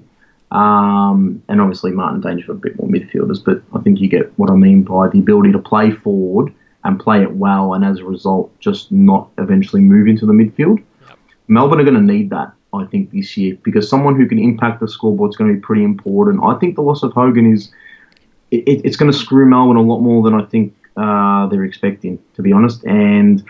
[0.51, 4.49] um, and obviously, Martin Dangerfield a bit more midfielders, but I think you get what
[4.49, 8.05] I mean by the ability to play forward and play it well, and as a
[8.05, 10.83] result, just not eventually move into the midfield.
[11.07, 11.19] Yep.
[11.47, 14.79] Melbourne are going to need that, I think, this year because someone who can impact
[14.79, 16.43] the scoreboard is going to be pretty important.
[16.43, 17.71] I think the loss of Hogan is
[18.51, 22.19] it, it's going to screw Melbourne a lot more than I think uh, they're expecting,
[22.35, 23.43] to be honest, and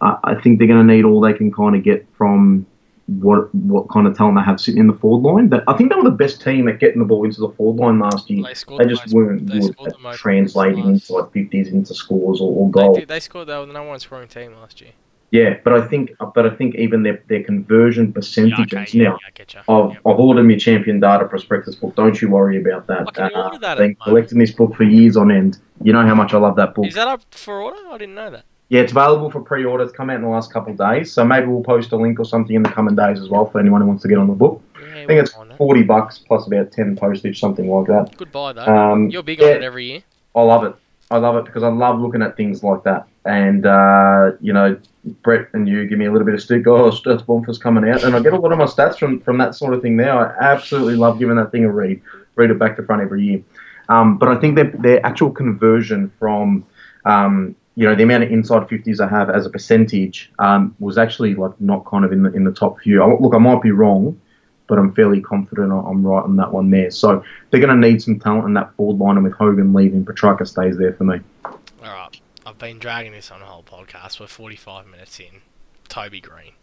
[0.00, 2.66] I, I think they're going to need all they can kind of get from
[3.06, 5.48] what what kind of talent they have sitting in the forward line.
[5.50, 7.80] That I think they were the best team at getting the ball into the forward
[7.80, 8.42] line last year.
[8.42, 9.76] They, they just most, weren't they good
[10.06, 12.96] at translating into like fifties into scores or, or goals.
[12.96, 13.48] They, did, they scored.
[13.48, 14.92] They were the number one scoring team last year.
[15.30, 19.18] Yeah, but I think, but I think even their, their conversion percentages yeah, okay, now.
[19.36, 20.00] Yeah, I've, yep.
[20.06, 21.96] I've ordered my champion data prospectus book.
[21.96, 23.18] Don't you worry about that.
[23.18, 25.58] Uh, that been collecting this book for years on end.
[25.82, 26.86] You know how much I love that book.
[26.86, 27.78] Is that up for order?
[27.90, 28.44] I didn't know that.
[28.70, 29.84] Yeah, it's available for pre-order.
[29.84, 32.18] It's come out in the last couple of days, so maybe we'll post a link
[32.18, 34.26] or something in the coming days as well for anyone who wants to get on
[34.26, 34.62] the book.
[34.80, 38.16] Yeah, I think it's forty bucks plus about ten postage, something like that.
[38.16, 38.64] Good buy though.
[38.64, 40.02] Um, You're big yeah, on it every year.
[40.34, 40.74] I love it.
[41.10, 43.06] I love it because I love looking at things like that.
[43.26, 44.78] And uh, you know,
[45.22, 46.66] Brett and you give me a little bit of stick.
[46.66, 49.38] Oh, Stats Bonfire coming out, and I get a lot of my stats from from
[49.38, 49.98] that sort of thing.
[49.98, 52.00] There, I absolutely love giving that thing a read.
[52.36, 53.42] Read it back to front every year.
[53.88, 56.66] Um, but I think that their actual conversion from
[57.04, 60.96] um, you know, the amount of inside 50s I have as a percentage um, was
[60.96, 63.02] actually like not kind of in the in the top few.
[63.02, 64.20] I, look, I might be wrong,
[64.66, 66.90] but I'm fairly confident I'm right on that one there.
[66.90, 70.04] So they're going to need some talent in that forward line, and with Hogan leaving,
[70.04, 71.20] Petracca stays there for me.
[71.44, 74.20] All right, I've been dragging this on the whole podcast.
[74.20, 75.42] We're 45 minutes in.
[75.88, 76.54] Toby Greene.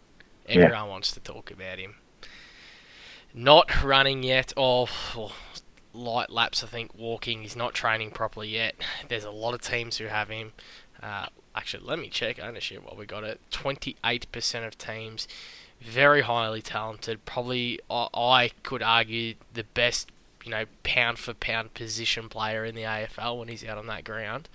[0.46, 0.84] Everyone yeah.
[0.84, 1.94] wants to talk about him.
[3.34, 5.30] Not running yet, or, or
[5.94, 7.42] light laps, I think, walking.
[7.42, 8.74] He's not training properly yet.
[9.08, 10.52] There's a lot of teams who have him.
[11.02, 13.40] Uh, actually, let me check ownership while we got it.
[13.50, 15.26] 28% of teams.
[15.80, 17.24] Very highly talented.
[17.24, 20.12] Probably, I, could argue, the best,
[20.44, 24.04] you know, pound for pound position player in the AFL when he's out on that
[24.04, 24.48] ground.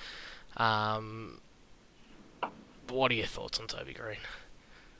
[0.55, 1.41] Um,
[2.89, 4.17] what are your thoughts on Toby Greene?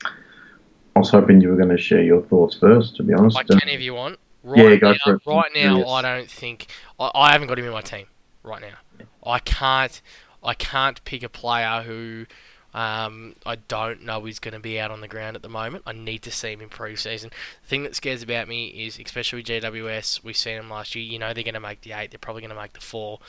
[0.04, 3.36] I was hoping you were going to share your thoughts first, to be honest.
[3.36, 4.18] Like, can if you want.
[4.42, 5.22] Right yeah, go now, for it.
[5.26, 6.66] Right now, I don't think
[6.98, 8.06] I, I haven't got him in my team.
[8.42, 10.00] Right now, I can't.
[10.42, 12.26] I can't pick a player who
[12.74, 15.84] um, I don't know is going to be out on the ground at the moment.
[15.86, 17.30] I need to see him in pre-season.
[17.62, 21.04] The thing that scares about me is, especially with GWS, we've seen them last year.
[21.04, 22.10] You know they're going to make the eight.
[22.10, 23.20] They're probably going to make the four.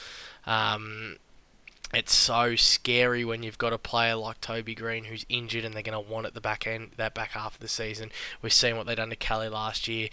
[0.46, 1.18] Um,
[1.94, 5.82] it's so scary when you've got a player like Toby Greene who's injured and they're
[5.82, 8.12] going to want at the back end, that back half of the season.
[8.42, 10.10] We've seen what they done to Kelly last year.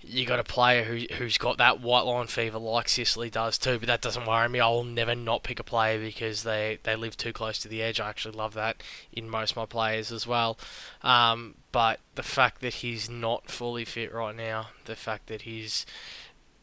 [0.00, 3.80] You got a player who who's got that white line fever like Sicily does too,
[3.80, 4.60] but that doesn't worry me.
[4.60, 7.82] I will never not pick a player because they, they live too close to the
[7.82, 7.98] edge.
[7.98, 8.80] I actually love that
[9.12, 10.56] in most of my players as well.
[11.02, 15.84] Um, but the fact that he's not fully fit right now, the fact that he's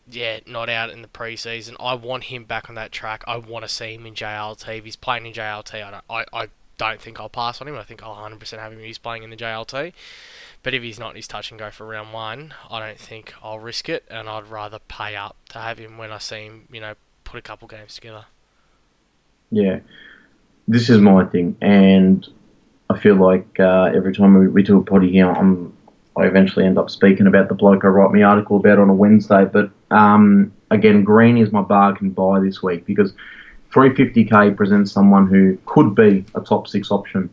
[0.09, 1.75] yeah, not out in the preseason.
[1.79, 3.23] I want him back on that track.
[3.27, 4.77] I want to see him in JLT.
[4.77, 6.47] If he's playing in JLT, I don't, I, I
[6.77, 7.75] don't think I'll pass on him.
[7.75, 9.93] I think I'll 100% have him if he's playing in the JLT.
[10.63, 12.53] But if he's not, he's touch and go for round one.
[12.69, 16.11] I don't think I'll risk it, and I'd rather pay up to have him when
[16.11, 18.25] I see him, you know, put a couple games together.
[19.51, 19.79] Yeah,
[20.67, 22.27] this is my thing, and
[22.89, 25.75] I feel like uh, every time we, we do a potty here, I'm
[26.17, 28.93] I eventually end up speaking about the bloke I write my article about on a
[28.93, 29.45] Wednesday.
[29.45, 33.13] But um, again, Greene is my bargain buy this week because
[33.71, 37.29] 350k presents someone who could be a top six option.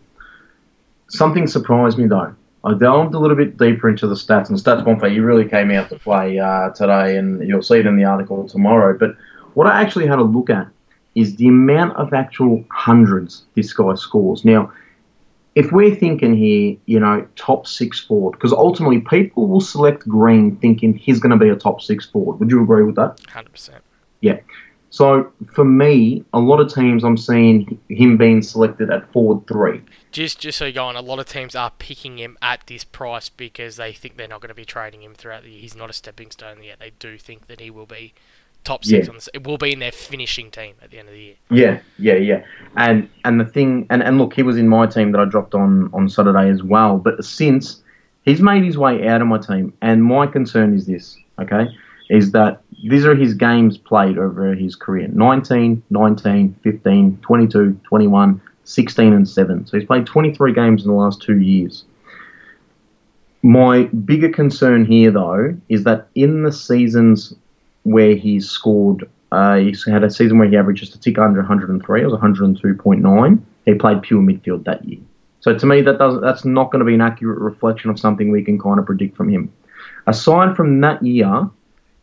[1.08, 2.34] Something surprised me though.
[2.64, 5.72] I delved a little bit deeper into the stats, and Stats Bonfire, you really came
[5.72, 8.96] out to play uh, today, and you'll see it in the article tomorrow.
[8.96, 9.16] But
[9.54, 10.68] what I actually had a look at
[11.16, 14.44] is the amount of actual hundreds this guy scores.
[14.44, 14.72] Now,
[15.54, 20.56] if we're thinking here, you know, top six forward, because ultimately people will select Greene
[20.56, 22.40] thinking he's going to be a top six forward.
[22.40, 23.16] Would you agree with that?
[23.28, 23.70] 100%.
[24.20, 24.38] Yeah.
[24.90, 29.80] So for me, a lot of teams I'm seeing him being selected at forward three.
[30.10, 32.84] Just just so you go on, a lot of teams are picking him at this
[32.84, 35.62] price because they think they're not going to be trading him throughout the year.
[35.62, 36.78] He's not a stepping stone yet.
[36.78, 38.12] They do think that he will be
[38.64, 39.10] top six yeah.
[39.10, 39.30] on the.
[39.34, 41.34] It will be in their finishing team at the end of the year.
[41.50, 42.44] Yeah, yeah, yeah.
[42.76, 45.54] And and the thing, and, and look, he was in my team that I dropped
[45.54, 46.98] on on Saturday as well.
[46.98, 47.82] But since
[48.24, 51.66] he's made his way out of my team, and my concern is this, okay,
[52.10, 58.40] is that these are his games played over his career 19, 19, 15, 22, 21,
[58.64, 59.66] 16, and 7.
[59.66, 61.84] So he's played 23 games in the last two years.
[63.42, 67.34] My bigger concern here, though, is that in the seasons
[67.84, 69.08] where he's scored.
[69.30, 72.02] Uh, he's had a season where he averaged just a tick under 103.
[72.02, 73.42] It was 102.9.
[73.64, 75.00] He played pure midfield that year.
[75.40, 78.30] So to me, that does that's not going to be an accurate reflection of something
[78.30, 79.52] we can kind of predict from him.
[80.06, 81.48] Aside from that year,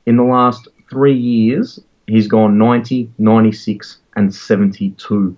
[0.06, 5.38] in the last three years, he's gone 90, 96, and 72.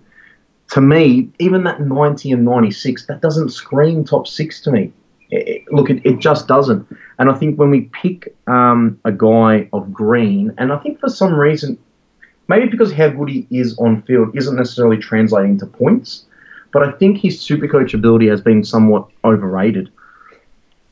[0.70, 4.92] To me, even that 90 and 96, that doesn't scream top six to me.
[5.32, 6.86] It, look, it, it just doesn't.
[7.18, 11.08] And I think when we pick um, a guy of Greene, and I think for
[11.08, 11.78] some reason,
[12.48, 16.26] maybe because how good he is on field isn't necessarily translating to points,
[16.70, 19.90] but I think his super coach ability has been somewhat overrated.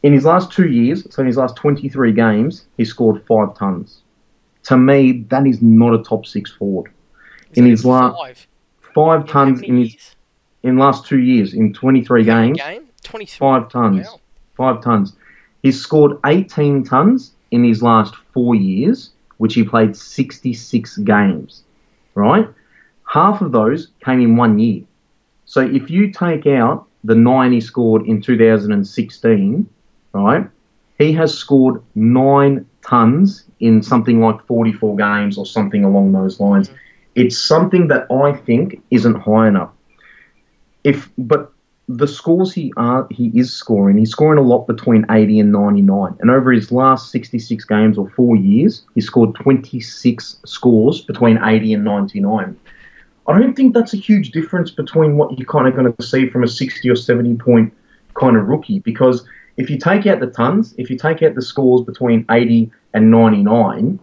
[0.02, 4.00] In his last two years, so in his last 23 games, he scored five tons.
[4.64, 6.90] To me, that is not a top six forward.
[7.52, 8.46] Is in his last five,
[8.94, 10.14] five tons in his
[10.62, 12.88] in last two years in 23 games, game?
[13.02, 13.38] 23.
[13.38, 14.06] five tons.
[14.06, 14.20] Wow
[14.60, 15.16] five tons.
[15.62, 21.62] He's scored 18 tons in his last four years, which he played 66 games,
[22.14, 22.46] right?
[23.06, 24.82] Half of those came in one year.
[25.46, 29.68] So if you take out the nine he scored in 2016,
[30.12, 30.46] right,
[30.98, 36.68] he has scored nine tons in something like 44 games or something along those lines.
[36.68, 36.76] Mm-hmm.
[37.14, 39.70] It's something that I think isn't high enough.
[40.84, 41.52] If but
[41.96, 46.16] the scores he are he is scoring, he's scoring a lot between 80 and 99.
[46.20, 51.74] And over his last 66 games or four years, he scored 26 scores between 80
[51.74, 52.56] and 99.
[53.26, 56.28] I don't think that's a huge difference between what you're kind of going to see
[56.28, 57.74] from a 60 or 70 point
[58.14, 59.24] kind of rookie because
[59.56, 63.10] if you take out the tons, if you take out the scores between 80 and
[63.10, 63.98] 99,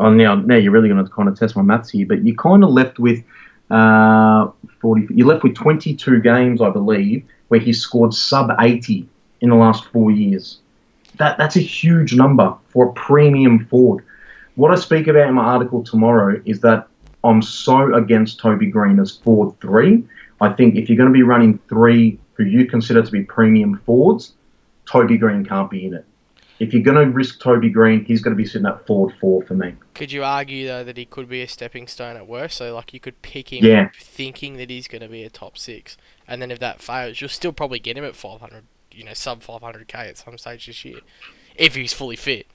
[0.00, 2.34] oh, now now you're really going to kind of test my maths here, but you're
[2.34, 3.22] kind of left with
[3.70, 4.48] uh,
[4.80, 5.08] 40.
[5.14, 9.08] You're left with 22 games, I believe, where he's scored sub 80
[9.40, 10.58] in the last four years.
[11.18, 14.04] That that's a huge number for a premium forward.
[14.54, 16.88] What I speak about in my article tomorrow is that
[17.24, 20.04] I'm so against Toby Greene as forward three.
[20.40, 23.78] I think if you're going to be running three who you consider to be premium
[23.86, 24.34] forwards,
[24.86, 26.04] Toby Greene can't be in it.
[26.58, 29.42] If you're going to risk Toby Greene, he's going to be sitting at forward four
[29.42, 29.74] for me.
[29.94, 32.56] Could you argue though that he could be a stepping stone at worst?
[32.56, 33.90] So like you could pick him Yeah.
[34.00, 35.96] thinking that he's going to be a top six,
[36.26, 39.42] and then if that fails, you'll still probably get him at 500, you know, sub
[39.42, 41.00] 500k at some stage this year,
[41.56, 42.46] if he's fully fit.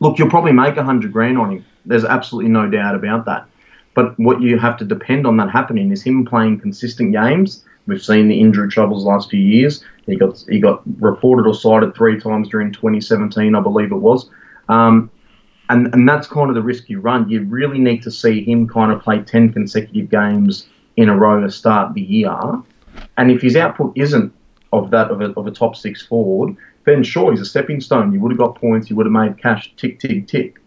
[0.00, 1.64] Look, you'll probably make a hundred grand on him.
[1.86, 3.46] There's absolutely no doubt about that.
[3.94, 7.64] But what you have to depend on that happening is him playing consistent games.
[7.88, 9.82] We've seen the injury troubles last few years.
[10.04, 14.28] He got he got reported or cited three times during 2017, I believe it was.
[14.68, 15.10] Um,
[15.70, 17.28] and and that's kind of the risk you run.
[17.30, 20.68] You really need to see him kind of play 10 consecutive games
[20.98, 22.38] in a row to start the year.
[23.16, 24.34] And if his output isn't
[24.74, 28.12] of that of a, of a top six forward, then sure, he's a stepping stone.
[28.12, 28.90] You would have got points.
[28.90, 29.72] You would have made cash.
[29.78, 30.60] Tick, tick, tick.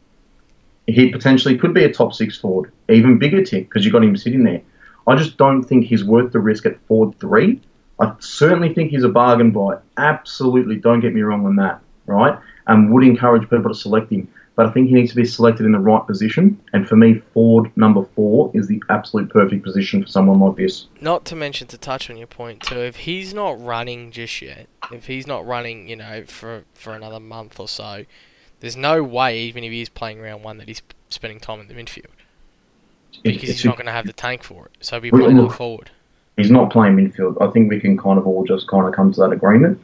[0.88, 4.18] He potentially could be a top six forward, even bigger tick because you got him
[4.18, 4.62] sitting there.
[5.08, 7.62] I just don't think he's worth the risk at Ford three.
[8.00, 9.78] I certainly think he's a bargain buy.
[9.98, 12.38] Absolutely, don't get me wrong on that, right?
[12.68, 14.28] And would encourage people to select him.
[14.56, 16.60] But I think he needs to be selected in the right position.
[16.74, 20.88] And for me, Ford number four is the absolute perfect position for someone like this.
[21.00, 24.68] Not to mention to touch on your point too, if he's not running just yet,
[24.92, 28.06] if he's not running, you know, for for another month or so,
[28.60, 31.74] there's no way, even if he's playing round one, that he's spending time in the
[31.74, 32.12] midfield
[33.24, 34.72] because he's not going to have the tank for it.
[34.82, 35.90] So he'll be playing look, forward.
[36.38, 37.38] he's not playing midfield.
[37.42, 39.80] I think we can kind of all just kind of come to that agreement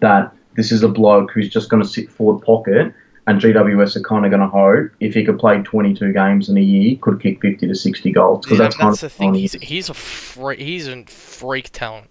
[0.00, 2.92] that this is a bloke who's just going to sit forward pocket,
[3.26, 6.56] and GWS are kind of going to hope if he could play 22 games in
[6.56, 9.34] a year, could kick 50 to 60 goals because Yeah, that's that's the thing.
[9.34, 10.58] He's he's a freak.
[10.58, 12.08] He's a freak talent.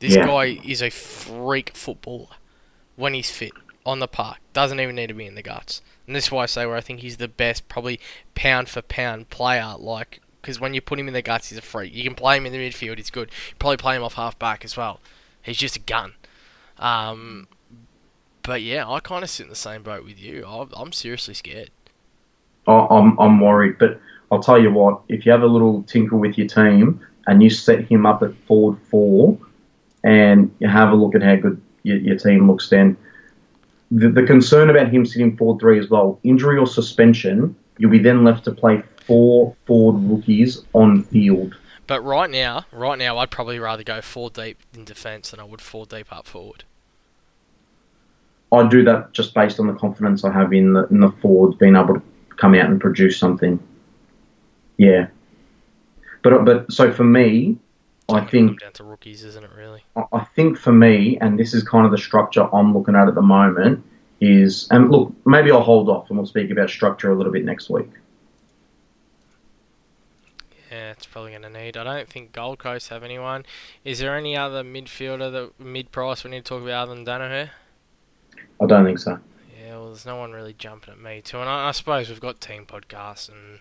[0.00, 0.26] This Yeah.
[0.26, 2.28] guy is a freak footballer
[2.96, 3.52] when he's fit
[3.84, 4.38] on the park.
[4.52, 5.82] Doesn't even need to be in the guts.
[6.08, 8.00] And this is why I say where I think he's the best, probably
[8.34, 9.74] pound for pound player.
[9.78, 11.94] Like because when you put him in the guts, he's a freak.
[11.94, 12.96] You can play him in the midfield.
[12.96, 13.28] He's good.
[13.50, 15.00] You probably play him off half back as well.
[15.42, 16.14] He's just a gun.
[16.78, 17.48] Um,
[18.42, 20.46] but yeah, I kind of sit in the same boat with you.
[20.46, 21.70] I- I'm seriously scared.
[22.66, 24.00] I'm, I'm worried, but
[24.32, 27.50] I'll tell you what, if you have a little tinker with your team and you
[27.50, 29.38] set him up at forward four
[30.04, 32.96] and you have a look at how good your, your team looks then,
[33.90, 37.98] the, the concern about him sitting forward three as well, injury or suspension, you'll be
[37.98, 41.56] then left to play four forward rookies on field.
[41.86, 45.44] But right now, right now, I'd probably rather go four deep in defence than I
[45.44, 46.64] would four deep up forward.
[48.52, 51.56] I do that just based on the confidence I have in the in the forwards
[51.56, 52.02] being able to
[52.36, 53.58] come out and produce something.
[54.76, 55.08] Yeah,
[56.22, 57.58] but but so for me,
[58.10, 59.50] I think down to rookies, isn't it?
[59.56, 59.82] Really?
[60.12, 63.14] I think for me, and this is kind of the structure I'm looking at at
[63.14, 63.84] the moment,
[64.20, 67.44] is and look, maybe I'll hold off and we'll speak about structure a little bit
[67.44, 67.90] next week.
[70.70, 71.76] Yeah, it's probably going to need.
[71.76, 73.44] I don't think Gold Coast have anyone.
[73.84, 77.06] Is there any other midfielder that mid price we need to talk about other than
[77.06, 77.50] Daniher?
[78.60, 79.18] I don't think so.
[79.58, 81.38] Yeah, well, there's no one really jumping at me too.
[81.38, 83.60] And I, I suppose we've got team podcasts and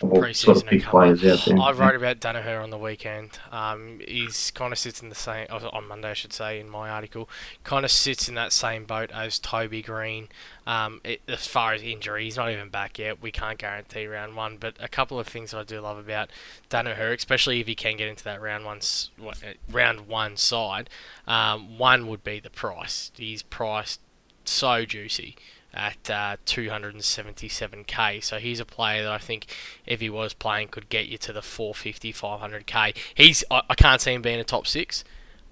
[0.00, 1.58] Pre-season sort of players out there.
[1.58, 3.38] I wrote about Daniher on the weekend.
[3.50, 6.90] Um, he's kind of sits in the same on Monday, I should say, in my
[6.90, 7.30] article.
[7.64, 10.28] Kind of sits in that same boat as Toby Greene.
[10.66, 13.22] Um, it, as far as injury, he's not even back yet.
[13.22, 16.28] We can't guarantee round one, but a couple of things that I do love about
[16.68, 18.80] Daniher, especially if he can get into that round one
[19.24, 19.32] uh,
[19.70, 20.90] round one side.
[21.26, 23.12] Um, one would be the price.
[23.16, 24.00] He's priced
[24.44, 25.36] so juicy
[25.76, 28.22] at uh, 277k.
[28.22, 29.46] So he's a player that I think
[29.86, 32.96] if he was playing could get you to the 450, 500k.
[33.14, 35.04] He's I, I can't see him being a top six,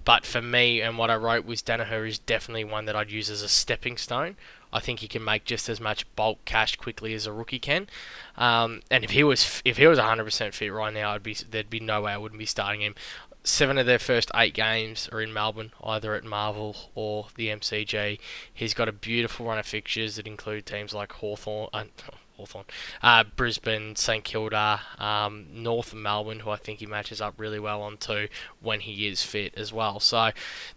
[0.03, 3.29] but for me and what I wrote was Daniher is definitely one that I'd use
[3.29, 4.35] as a stepping stone.
[4.75, 7.87] I think he can make just as much bulk cash quickly as a rookie can.
[8.37, 11.69] Um, and if he was if he was 100% fit right now, I'd be there'd
[11.69, 12.93] be no way I wouldn't be starting him.
[13.45, 18.17] Seven of their first eight games are in Melbourne, either at Marvel or the MCG.
[18.51, 21.83] He's got a beautiful run of fixtures that include teams like Hawthorn, uh,
[23.03, 27.83] uh, Brisbane, St Kilda, um, North Melbourne, who I think he matches up really well
[27.83, 28.29] on too
[28.61, 29.99] when he is fit as well.
[29.99, 30.31] So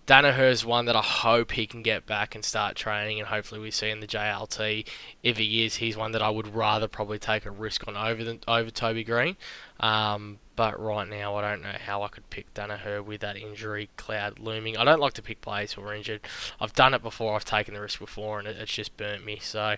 [0.05, 3.71] Daniher's one that I hope he can get back and start training, and hopefully we
[3.71, 4.87] see in the JLT.
[5.23, 8.23] If he is, he's one that I would rather probably take a risk on over
[8.23, 9.39] than over Toby Greene.
[9.81, 13.91] Um, but right now, I don't know how I could pick Daniher with that injury
[13.97, 14.77] cloud looming.
[14.77, 16.23] I don't like to pick players who are injured.
[16.61, 17.37] I've done it before.
[17.37, 19.39] I've taken the risk before, and it, it's just burnt me.
[19.41, 19.77] So,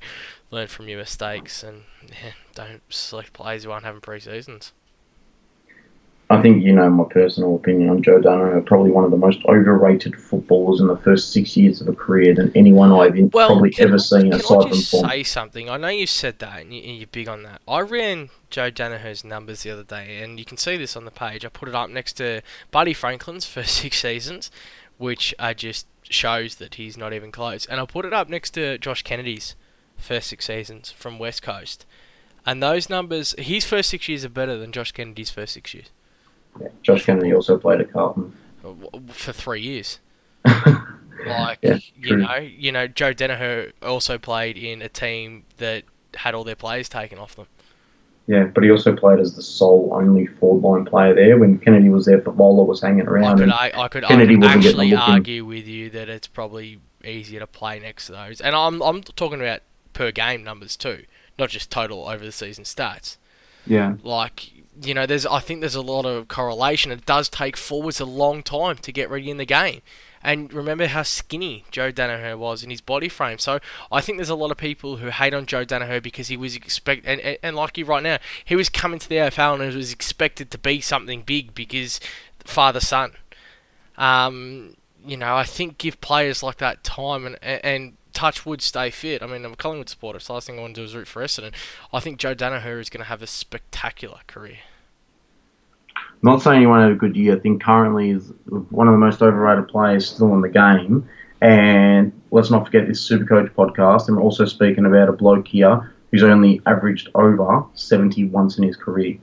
[0.51, 4.73] learn from your mistakes and yeah, don't select players who aren't having pre-seasons.
[6.31, 8.65] I think you know my personal opinion on Joe Daniher.
[8.65, 12.37] Probably one of the most overrated footballers in the first six years of a career
[12.37, 14.31] than anyone I've well, probably can, ever seen.
[14.31, 15.69] Can aside I just from say something?
[15.69, 17.61] I know you said that, and you're big on that.
[17.67, 21.11] I ran Joe Daniher's numbers the other day, and you can see this on the
[21.11, 21.45] page.
[21.45, 24.53] I put it up next to Buddy Franklin's first six seasons,
[24.99, 27.67] which are just shows that he's not even close.
[27.67, 29.57] And I put it up next to Josh Kennedy's
[29.97, 31.87] first six seasons from West Coast,
[32.47, 35.91] and those numbers, his first six years are better than Josh Kennedy's first six years.
[36.61, 36.69] Yeah.
[36.83, 38.73] Josh Kennedy also played at Carlton uh,
[39.09, 40.01] for three years.
[41.27, 45.85] like yeah, you know, you know, Joe Daniher also played in a team that
[46.15, 47.47] had all their players taken off them.
[48.27, 51.89] Yeah, but he also played as the sole only forward line player there when Kennedy
[51.89, 52.19] was there.
[52.19, 53.43] But Bowler was hanging around.
[53.43, 56.81] I could, I, I could, Kennedy I could actually argue with you that it's probably
[57.05, 58.41] easier to play next to those.
[58.41, 61.05] And I'm I'm talking about per game numbers too,
[61.39, 63.17] not just total over the season stats.
[63.67, 63.97] Yeah.
[64.03, 66.93] Like you know, there's I think there's a lot of correlation.
[66.93, 69.83] It does take forwards a long time to get ready in the game.
[70.23, 73.39] And remember how skinny Joe Daniher was in his body frame.
[73.39, 73.59] So
[73.91, 76.55] I think there's a lot of people who hate on Joe Daniher because he was
[76.55, 79.75] expect and, and, and like you right now, he was coming to the AFL and
[79.75, 82.01] was expected to be something big because
[82.45, 83.13] father son.
[83.97, 88.91] Um, you know, I think give players like that time and and touch wood, stay
[88.91, 89.23] fit.
[89.23, 90.95] I mean, I'm a Collingwood supporter, so the last thing I want to do is
[90.95, 91.55] root for Essendon.
[91.93, 94.59] I think Joe Daniher is going to have a spectacular career.
[96.23, 97.37] Not saying he won't have a good year.
[97.37, 101.09] I think currently is one of the most overrated players still in the game.
[101.41, 104.09] And let's not forget this Supercoach podcast.
[104.09, 108.65] And we're also speaking about a bloke here who's only averaged over 70 once in
[108.65, 109.17] his career.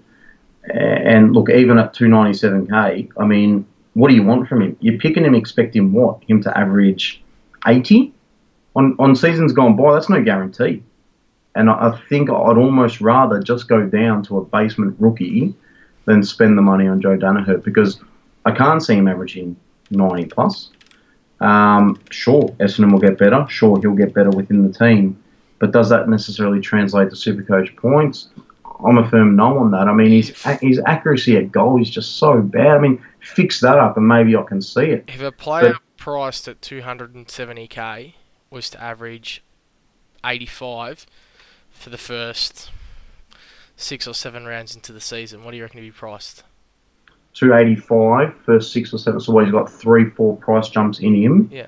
[0.63, 4.77] And look, even at 297k, I mean, what do you want from him?
[4.79, 6.23] You're picking him, expecting what?
[6.27, 7.23] Him to average
[7.65, 8.13] 80?
[8.75, 10.83] On, on seasons gone by, that's no guarantee.
[11.55, 15.55] And I, I think I'd almost rather just go down to a basement rookie
[16.07, 17.99] than spend the money on Joe Daniher because
[18.45, 19.55] I can't see him averaging
[19.91, 20.71] 90 plus.
[21.41, 23.45] Um, sure, Essendon will get better.
[23.49, 25.21] Sure, he'll get better within the team.
[25.59, 28.29] But does that necessarily translate to Supercoach points?
[28.83, 29.87] I'm a firm no on that.
[29.87, 30.29] I mean, his,
[30.61, 32.77] his accuracy at goal is just so bad.
[32.77, 35.03] I mean, fix that up and maybe I can see it.
[35.07, 38.13] If a player but, priced at 270k
[38.49, 39.43] was to average
[40.23, 41.05] 85
[41.69, 42.71] for the first
[43.77, 46.43] six or seven rounds into the season, what do you reckon to be priced?
[47.33, 49.19] 285 for six or seven.
[49.19, 51.49] So he's got three, four price jumps in him.
[51.51, 51.67] Yeah.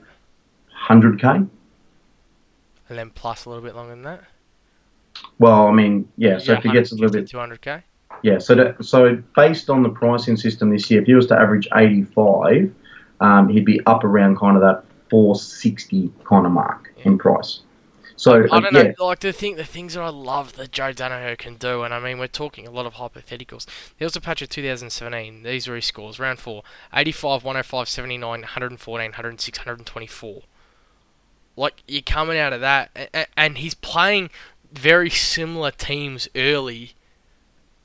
[0.88, 1.48] 100k.
[2.90, 4.24] And then plus a little bit longer than that.
[5.38, 6.40] Well, I mean, yeah.
[6.40, 7.84] So if he gets a little bit 200k.
[8.24, 8.40] Yeah.
[8.40, 11.68] So that, so based on the pricing system this year, if he was to average
[11.76, 12.74] 85,
[13.20, 17.04] um, he'd be up around kind of that 460 kind of mark yeah.
[17.06, 17.62] in price.
[18.20, 18.94] So I, don't yeah.
[19.00, 21.94] know, like the thing, the things that I love that Joe Daniher can do, and
[21.94, 23.66] I mean we're talking a lot of hypotheticals.
[23.98, 25.44] There was a patch of 2017.
[25.44, 26.64] These were his scores: round four,
[26.94, 30.42] 85, 105, 79, 114, 106, 124.
[31.56, 34.32] Like you're coming out of that, and he's playing
[34.70, 36.96] very similar teams early.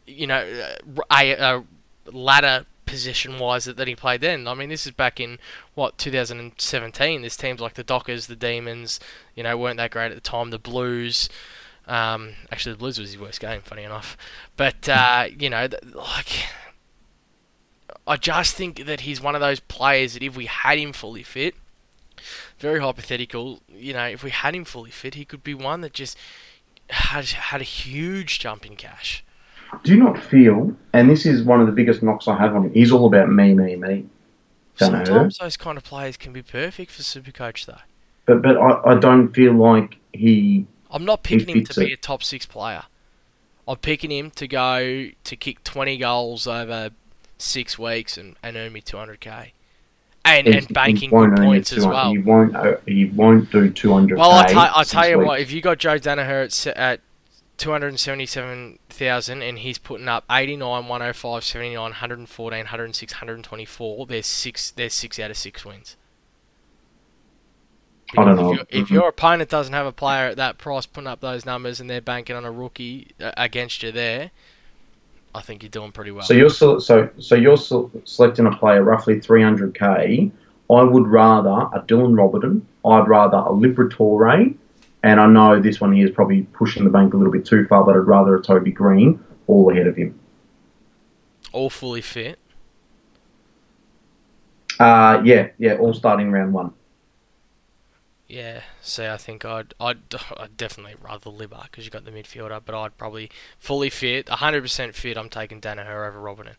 [0.04, 1.64] You know, uh, a, a
[2.10, 4.46] ladder position wise that, that he played then.
[4.46, 5.38] I mean, this is back in
[5.74, 7.20] what 2017.
[7.20, 9.00] There's teams like the Dockers, the Demons,
[9.34, 10.50] you know, weren't that great at the time.
[10.50, 11.28] The Blues.
[11.86, 14.16] Um, actually, the Blues was his worst game, funny enough.
[14.56, 16.46] But uh, you know, like,
[18.06, 21.22] I just think that he's one of those players that if we had him fully
[21.22, 21.54] fit,
[22.58, 25.92] very hypothetical, you know, if we had him fully fit, he could be one that
[25.92, 26.16] just
[26.90, 29.23] had had a huge jump in cash
[29.82, 32.66] do you not feel, and this is one of the biggest knocks I have on
[32.66, 34.06] him, he's all about me, me, me.
[34.76, 37.78] Don't Sometimes those kind of players can be perfect for Supercoach, though.
[38.26, 40.66] But but I, I don't feel like he.
[40.90, 41.86] I'm not picking him to it.
[41.86, 42.84] be a top six player.
[43.66, 46.90] I'm picking him to go to kick 20 goals over
[47.38, 49.52] six weeks and, and earn me 200k.
[50.26, 52.10] And, and banking good points as well.
[52.10, 52.56] He won't.
[52.86, 54.18] He won't do 200.
[54.18, 55.28] Well, I tell, I tell you weeks.
[55.28, 55.40] what.
[55.40, 57.00] If you got Joe Daniher at, at
[57.58, 64.06] 277,000 and he's putting up 89, 105, 79, 114, 106, 124.
[64.06, 65.96] There's six there's 6 out of 6 wins.
[68.16, 68.52] I don't know.
[68.52, 68.94] If, if mm-hmm.
[68.94, 72.00] your opponent doesn't have a player at that price putting up those numbers and they're
[72.00, 74.30] banking on a rookie uh, against you there,
[75.34, 76.24] I think you're doing pretty well.
[76.24, 80.30] So you're so so you're selecting a player roughly 300k.
[80.70, 82.62] I would rather a Dylan Roberton.
[82.84, 84.18] I'd rather a Liberatore
[85.04, 87.66] and I know this one here is probably pushing the bank a little bit too
[87.66, 90.18] far, but I'd rather a Toby Greene all ahead of him.
[91.52, 92.38] All fully fit.
[94.80, 96.72] Uh, yeah, yeah, all starting round one.
[98.26, 99.98] Yeah, see, I think I'd, I'd,
[100.38, 104.94] I'd definitely rather Libba because you got the midfielder, but I'd probably fully fit, 100%
[104.94, 105.18] fit.
[105.18, 106.56] I'm taking Daniher over Robertson.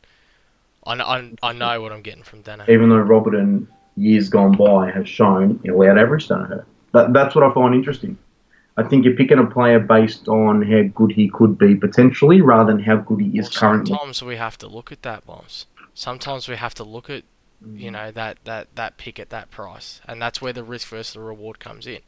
[0.86, 2.70] I, I, I know what I'm getting from Daniher.
[2.70, 3.68] Even though Robertson,
[3.98, 6.64] years gone by, has shown he'll out average Daniher.
[6.94, 8.20] That, that's what I find interesting.
[8.78, 12.74] I think you're picking a player based on how good he could be potentially rather
[12.74, 13.90] than how good he is Well, currently.
[13.90, 15.66] sometimes we have to look at that, boss.
[15.94, 17.24] Sometimes we have to look at,
[17.66, 17.94] you mm.
[17.94, 21.22] know, that, that, that pick at that price, and that's where the risk versus the
[21.22, 22.02] reward comes in.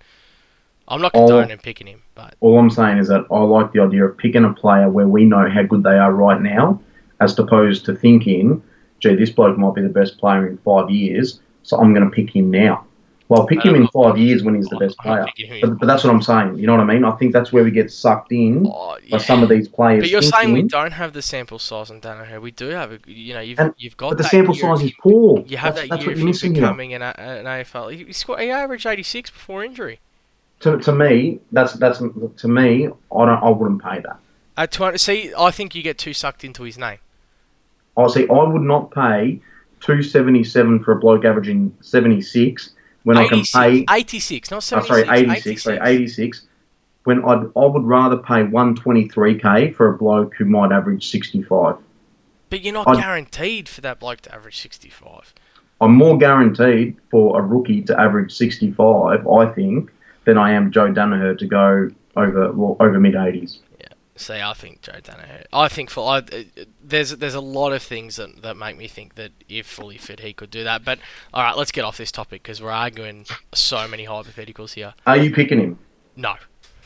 [0.89, 4.05] I'm not condoning picking him, but All I'm saying is that I like the idea
[4.05, 6.82] of picking a player where we know how good they are right now,
[7.20, 8.63] as opposed to thinking,
[8.99, 12.15] gee, this bloke might be the best player in five years, so I'm going to
[12.15, 12.86] pick him now.
[13.30, 15.25] Well, pick him in uh, five years when he's the best player.
[15.61, 16.57] But, but, that's what I'm saying.
[16.59, 17.03] You know what I mean?
[17.03, 19.17] I think that's where we get sucked in oh, yeah.
[19.17, 20.03] by some of these players.
[20.03, 22.99] But you're saying we don't have the sample size on Dan We do have, a,
[23.05, 24.11] you know, you've, and, you've got.
[24.11, 25.43] But the sample size is poor.
[25.45, 26.93] You have that's, that that's year what you're missing becoming.
[26.93, 27.93] An, an AFL.
[27.93, 29.99] He, scored, he averaged 86 before injury.
[30.61, 32.88] To, to me, that's that's to me.
[32.88, 33.43] I don't.
[33.43, 34.19] I wouldn't pay that.
[34.55, 36.97] At 20, see, I think you get too sucked into his name.
[37.95, 38.28] I oh, see.
[38.28, 39.41] I would not pay
[39.82, 42.71] 277 for a bloke averaging 76
[43.04, 44.91] when 86, I can pay 86, not 76.
[44.91, 45.64] Oh, sorry, 86, 86.
[45.64, 46.45] Sorry, 86.
[47.04, 51.78] When I'd, I would rather pay 123k for a bloke who might average 65.
[52.50, 55.34] But you're not I'd, guaranteed for that bloke to average 65.
[55.80, 59.91] I'm more guaranteed for a rookie to average 65, I think,
[60.26, 63.60] than I am Joe Daniher to go over well, over mid 80s.
[64.18, 65.45] See, I think Joe Daniher.
[65.53, 66.43] I think for I, uh,
[66.84, 70.20] there's there's a lot of things that, that make me think that if fully fit,
[70.22, 70.84] he could do that.
[70.84, 70.99] But
[71.34, 74.93] all right, let's get off this topic because we're arguing so many hypotheticals here.
[75.05, 75.80] Are you picking him?
[76.15, 76.34] No,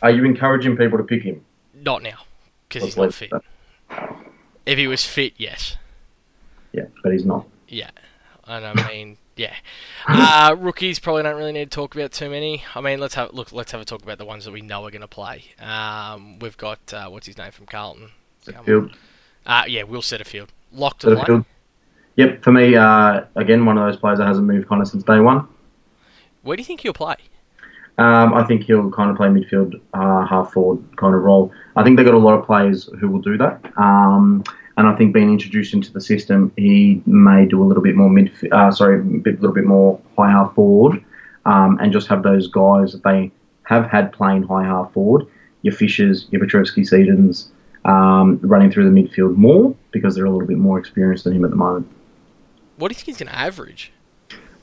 [0.01, 1.45] Are you encouraging people to pick him?
[1.73, 2.19] not now
[2.67, 3.31] because he's not fit.
[3.31, 4.15] that.
[4.65, 5.77] If he was fit, yes.
[6.73, 7.47] Yeah, but he's not.
[7.67, 7.89] Yeah,
[8.45, 9.55] and I mean, yeah.
[10.07, 12.63] Uh, rookies probably don't really need to talk about too many.
[12.73, 13.51] I mean, let's have look.
[13.51, 15.43] Let's have a talk about the ones that we know are going to play.
[15.59, 18.09] Um, we've got uh, what's his name from Carlton.
[19.45, 20.49] Uh, yeah, Will Setterfield.
[20.71, 21.13] Locked play.
[21.15, 21.45] Setterfield.
[22.15, 25.03] Yep, for me, uh, again, one of those players that hasn't moved kind of since
[25.03, 25.47] day one.
[26.41, 27.15] Where do you think he'll play?
[27.97, 31.51] Um, I think he'll kind of play midfield, uh, half forward kind of role.
[31.75, 33.61] I think they've got a lot of players who will do that.
[33.77, 34.43] Um,
[34.81, 38.09] and I think being introduced into the system, he may do a little bit more
[38.09, 41.05] mid, uh, sorry, a bit, little bit more high half forward,
[41.45, 45.27] um, and just have those guys that they have had playing high half forward.
[45.61, 47.49] Your Fishers, your Petrevski-Setons,
[47.85, 51.45] um, running through the midfield more because they're a little bit more experienced than him
[51.45, 51.87] at the moment.
[52.77, 53.91] What do you think he's going to average?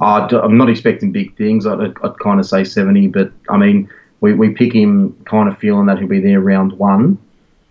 [0.00, 1.64] Uh, I'm not expecting big things.
[1.64, 3.88] I'd, I'd, I'd kind of say 70, but I mean,
[4.20, 7.18] we, we pick him kind of feeling that he'll be there round one,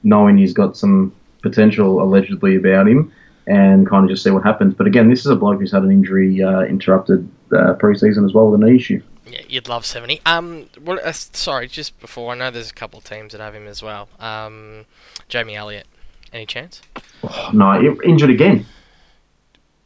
[0.04, 3.12] knowing he's got some potential allegedly about him,
[3.48, 4.74] and kind of just see what happens.
[4.74, 8.34] But again, this is a bloke who's had an injury uh, interrupted uh, preseason as
[8.34, 9.02] well with a knee issue.
[9.30, 10.22] Yeah, you'd love 70.
[10.26, 13.54] Um, what, uh, sorry, just before, I know there's a couple of teams that have
[13.54, 14.08] him as well.
[14.20, 14.86] Um,
[15.28, 15.86] Jamie Elliott.
[16.32, 16.82] Any chance?
[17.24, 18.66] Oh, no, he- injured again.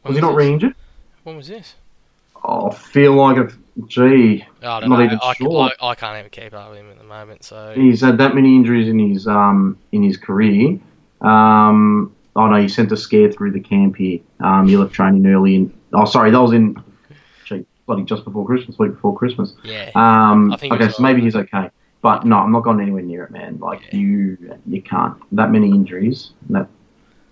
[0.02, 0.36] When Was he not this?
[0.36, 0.74] re-injured?
[1.24, 1.74] When was this?
[2.44, 3.52] Oh, I feel like, a
[3.86, 5.04] gee, I don't Not know.
[5.04, 5.70] even I, sure.
[5.80, 7.72] I, I can't even keep up with him at the moment, so...
[7.76, 10.78] he's had that many injuries in his um, in his career.
[11.22, 14.20] Um, oh no, he sent a scare through the camp here.
[14.40, 15.74] Um, he left training early in.
[15.92, 16.82] Oh, sorry, that was in.
[17.44, 19.54] Gee, bloody just before Christmas, week before Christmas.
[19.64, 19.90] Yeah.
[19.94, 21.70] Um, I think okay, so maybe he's okay,
[22.00, 23.58] but no, I'm not going anywhere near it, man.
[23.58, 23.98] Like Yeah.
[23.98, 26.68] you, you can't that many injuries in that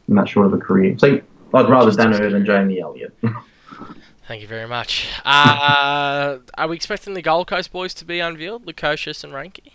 [0.09, 0.97] in that short of a career.
[0.99, 1.23] See,
[1.55, 2.45] I'd rather Just Dan as than.
[2.45, 3.17] Jamie Elliott.
[4.29, 5.09] Thank you very much.
[5.25, 8.65] Uh, are we expecting the Gold Coast boys to be unveiled?
[8.65, 9.73] Lukosius and Ranky?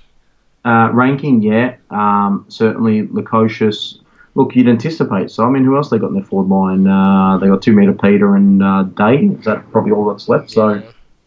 [0.63, 3.99] Uh, ranking, yeah, um, certainly Lukosius.
[4.36, 5.32] Look, you'd anticipate.
[5.32, 6.86] So, I mean, who else they got in their forward line?
[6.88, 9.28] Uh, they got two meter Peter and uh, Day.
[9.28, 10.52] Is that probably all that's left?
[10.52, 10.84] So,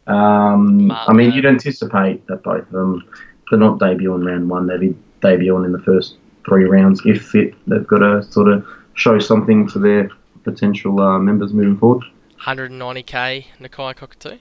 [0.07, 3.09] um, I mean, you'd anticipate that both of them,
[3.51, 4.67] they're not debuting round one.
[4.67, 7.55] They'd be debuting in the first three rounds if fit.
[7.67, 10.11] They've got to sort of show something for their
[10.45, 12.05] potential uh, members moving forward.
[12.43, 14.39] 190k Nakia Cockatoo?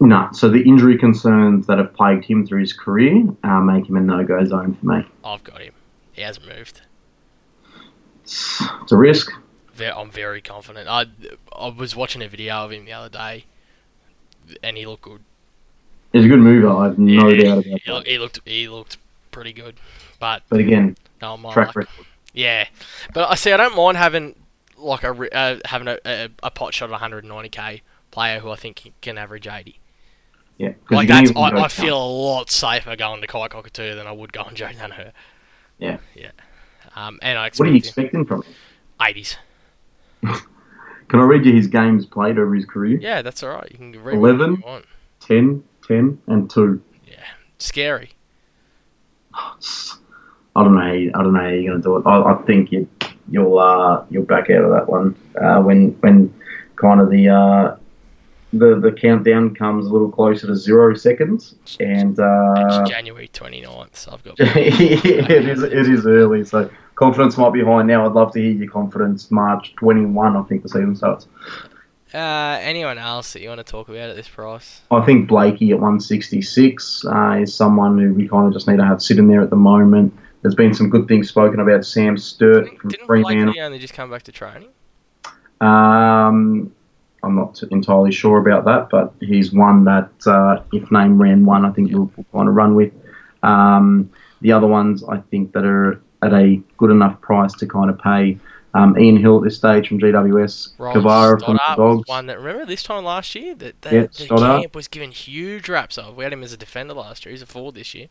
[0.00, 3.96] No, so the injury concerns that have plagued him through his career uh, make him
[3.96, 5.04] a no-go zone for me.
[5.24, 5.74] I've got him.
[6.12, 6.82] He hasn't moved.
[8.28, 9.30] It's, it's a risk.
[9.80, 10.88] I'm very confident.
[10.88, 11.06] I,
[11.56, 13.46] I was watching a video of him the other day,
[14.62, 15.24] and he looked good.
[16.12, 16.68] He's a good mover.
[16.68, 18.04] I have no Yeah, doubt about he, that.
[18.06, 18.98] he looked he looked
[19.30, 19.80] pretty good,
[20.18, 21.76] but But again, no, my track luck.
[21.76, 22.06] record.
[22.32, 22.68] Yeah,
[23.12, 23.52] but I see.
[23.52, 24.34] I don't mind having
[24.76, 28.92] like a uh, having a, a, a pot shot at 190k player who I think
[29.00, 29.80] can average 80.
[30.58, 34.12] Yeah, Like that's I, I feel a lot safer going to Kai Cockatoo than I
[34.12, 35.12] would go going Joe Daniher.
[35.78, 35.98] Yeah.
[36.14, 36.32] Yeah.
[36.98, 38.54] Um, and I What are you expecting from him?
[39.00, 39.36] 80s.
[41.08, 42.98] Can I read you his games played over his career?
[43.00, 43.70] Yeah, that's all right.
[43.70, 44.56] You can read 11?
[44.56, 44.84] you want.
[45.20, 46.82] 10, 10, and 2.
[47.06, 47.14] Yeah,
[47.58, 48.10] Scary.
[49.34, 49.54] I
[50.56, 52.02] don't know how you, I don't know how you're going to do it.
[52.04, 52.88] I, I think you,
[53.30, 56.34] you'll uh, you'll back out of that one uh, when when
[56.76, 57.76] kind of the uh,
[58.52, 63.96] the the countdown comes a little closer to zero seconds, and uh, It's January 29th,
[63.96, 64.34] so I've got.
[64.40, 66.68] it is it is early, so
[66.98, 68.06] confidence might be high now.
[68.06, 69.30] I'd love to hear your confidence.
[69.30, 71.28] March twenty one, I think the season starts.
[72.12, 74.80] Uh, anyone else that you want to talk about at this price?
[74.90, 78.84] I think Blakey at 166 uh, is someone who we kind of just need to
[78.84, 80.14] have sitting there at the moment.
[80.40, 83.44] There's been some good things spoken about Sam Sturt Didn't, from didn't Fremantle.
[83.44, 84.70] Blakely only just come back to training?
[85.60, 86.72] Um,
[87.22, 91.66] I'm not entirely sure about that, but he's one that, uh, if name ran one,
[91.66, 92.92] I think we'll, we'll kind of run with.
[93.42, 97.90] Um, the other ones, I think, that are at a good enough price to kind
[97.90, 98.38] of pay.
[98.74, 102.06] Um, Ian Hill at this stage from GWS, Cavarra from the Dogs.
[102.06, 104.60] one that remember this time last year that the, Yeah, the Stoddart.
[104.62, 106.16] camp was given huge raps of.
[106.16, 107.30] We had him as a defender last year.
[107.32, 108.08] He's a forward this year,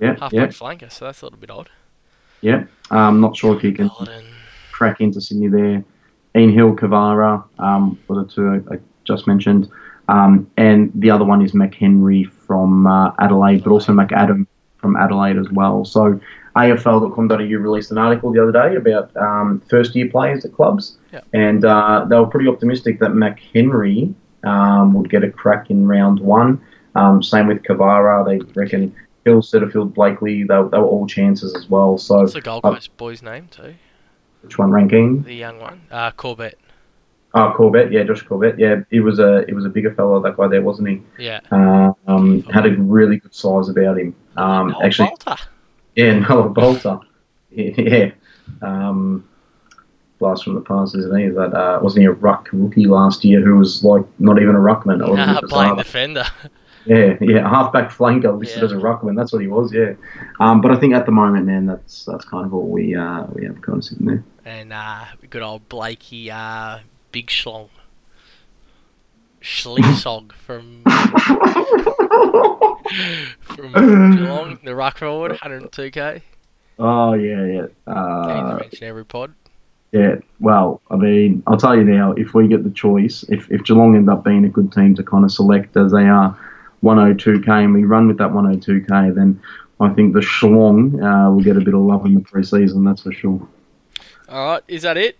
[0.00, 1.70] Yeah, halfback yeah, flanker, so that's a little bit odd.
[2.40, 2.64] yeah.
[2.90, 4.24] Um, not sure if he can Golden.
[4.72, 5.84] crack into Sydney there.
[6.36, 9.70] Ian Hill, Cavarra um, were the two I, I just mentioned.
[10.08, 14.46] Um, and the other one is McHenry from uh, Adelaide, but also McAdam
[14.78, 15.84] from Adelaide as well.
[15.84, 16.18] So
[16.56, 20.98] AFL.com.au released an article the other day about um, first year players at clubs.
[21.12, 21.20] Yeah.
[21.32, 26.20] And uh, they were pretty optimistic that McHenry um, would get a crack in round
[26.20, 26.60] one.
[26.94, 28.24] Um, same with Cavarra.
[28.26, 28.94] They reckon
[29.24, 31.96] Hill, Setterfield, Blakely, they, they were all chances as well.
[31.96, 33.74] So What's the Gold uh, boy's name too?
[34.42, 35.22] which one ranking?
[35.22, 36.58] The young one, uh, Corbett.
[37.34, 40.36] Oh, Corbett, yeah, Josh Corbett, yeah, he was a he was a bigger fellow that
[40.36, 41.02] guy there, wasn't he?
[41.18, 41.40] Yeah.
[41.50, 44.14] Um, had a really good size about him.
[44.36, 45.36] Um, actually, Bolter.
[45.96, 47.00] Yeah, Noah Bolter,
[47.50, 48.12] yeah.
[48.60, 49.28] Um,
[50.18, 51.28] blast from the past, isn't he?
[51.28, 54.58] That uh, wasn't he a ruck rookie last year who was like not even a
[54.60, 54.98] ruckman?
[54.98, 56.24] Nah, his playing defender.
[56.84, 58.64] Yeah, yeah, halfback flanker listed Yeah.
[58.64, 59.16] as a ruckman.
[59.16, 59.72] That's what he was.
[59.72, 59.92] Yeah,
[60.40, 63.24] um, but I think at the moment, man, that's that's kind of all we uh,
[63.32, 64.24] we have kind of sitting there.
[64.44, 66.80] And uh, good old Blakey, uh,
[67.12, 67.68] Big Schlong.
[69.42, 70.82] Schlicksog from
[73.42, 73.72] from
[74.16, 76.22] Geelong, the ruck forward, 102k.
[76.78, 77.66] oh yeah, yeah.
[77.92, 79.34] Uh, mention every pod.
[79.92, 83.62] Yeah, well, I mean, I'll tell you now, if we get the choice, if, if
[83.64, 86.34] Geelong end up being a good team to kind of select as they are
[86.82, 89.38] 102k and we run with that 102k, then
[89.80, 93.02] I think the Schlong uh, will get a bit of love in the preseason, that's
[93.02, 93.46] for sure.
[94.30, 95.18] All right, is that it?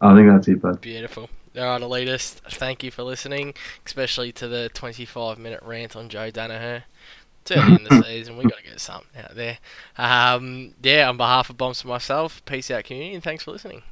[0.00, 0.80] I think that's it, bud.
[0.80, 1.28] Beautiful.
[1.56, 2.40] All right, elitist.
[2.50, 3.54] Thank you for listening,
[3.86, 6.82] especially to the 25 minute rant on Joe Daniher.
[7.42, 8.36] It's early in the season.
[8.36, 9.58] we got to get something out there.
[9.96, 13.82] Um, yeah, on behalf of Bombs for myself, peace out, community, and thanks for listening.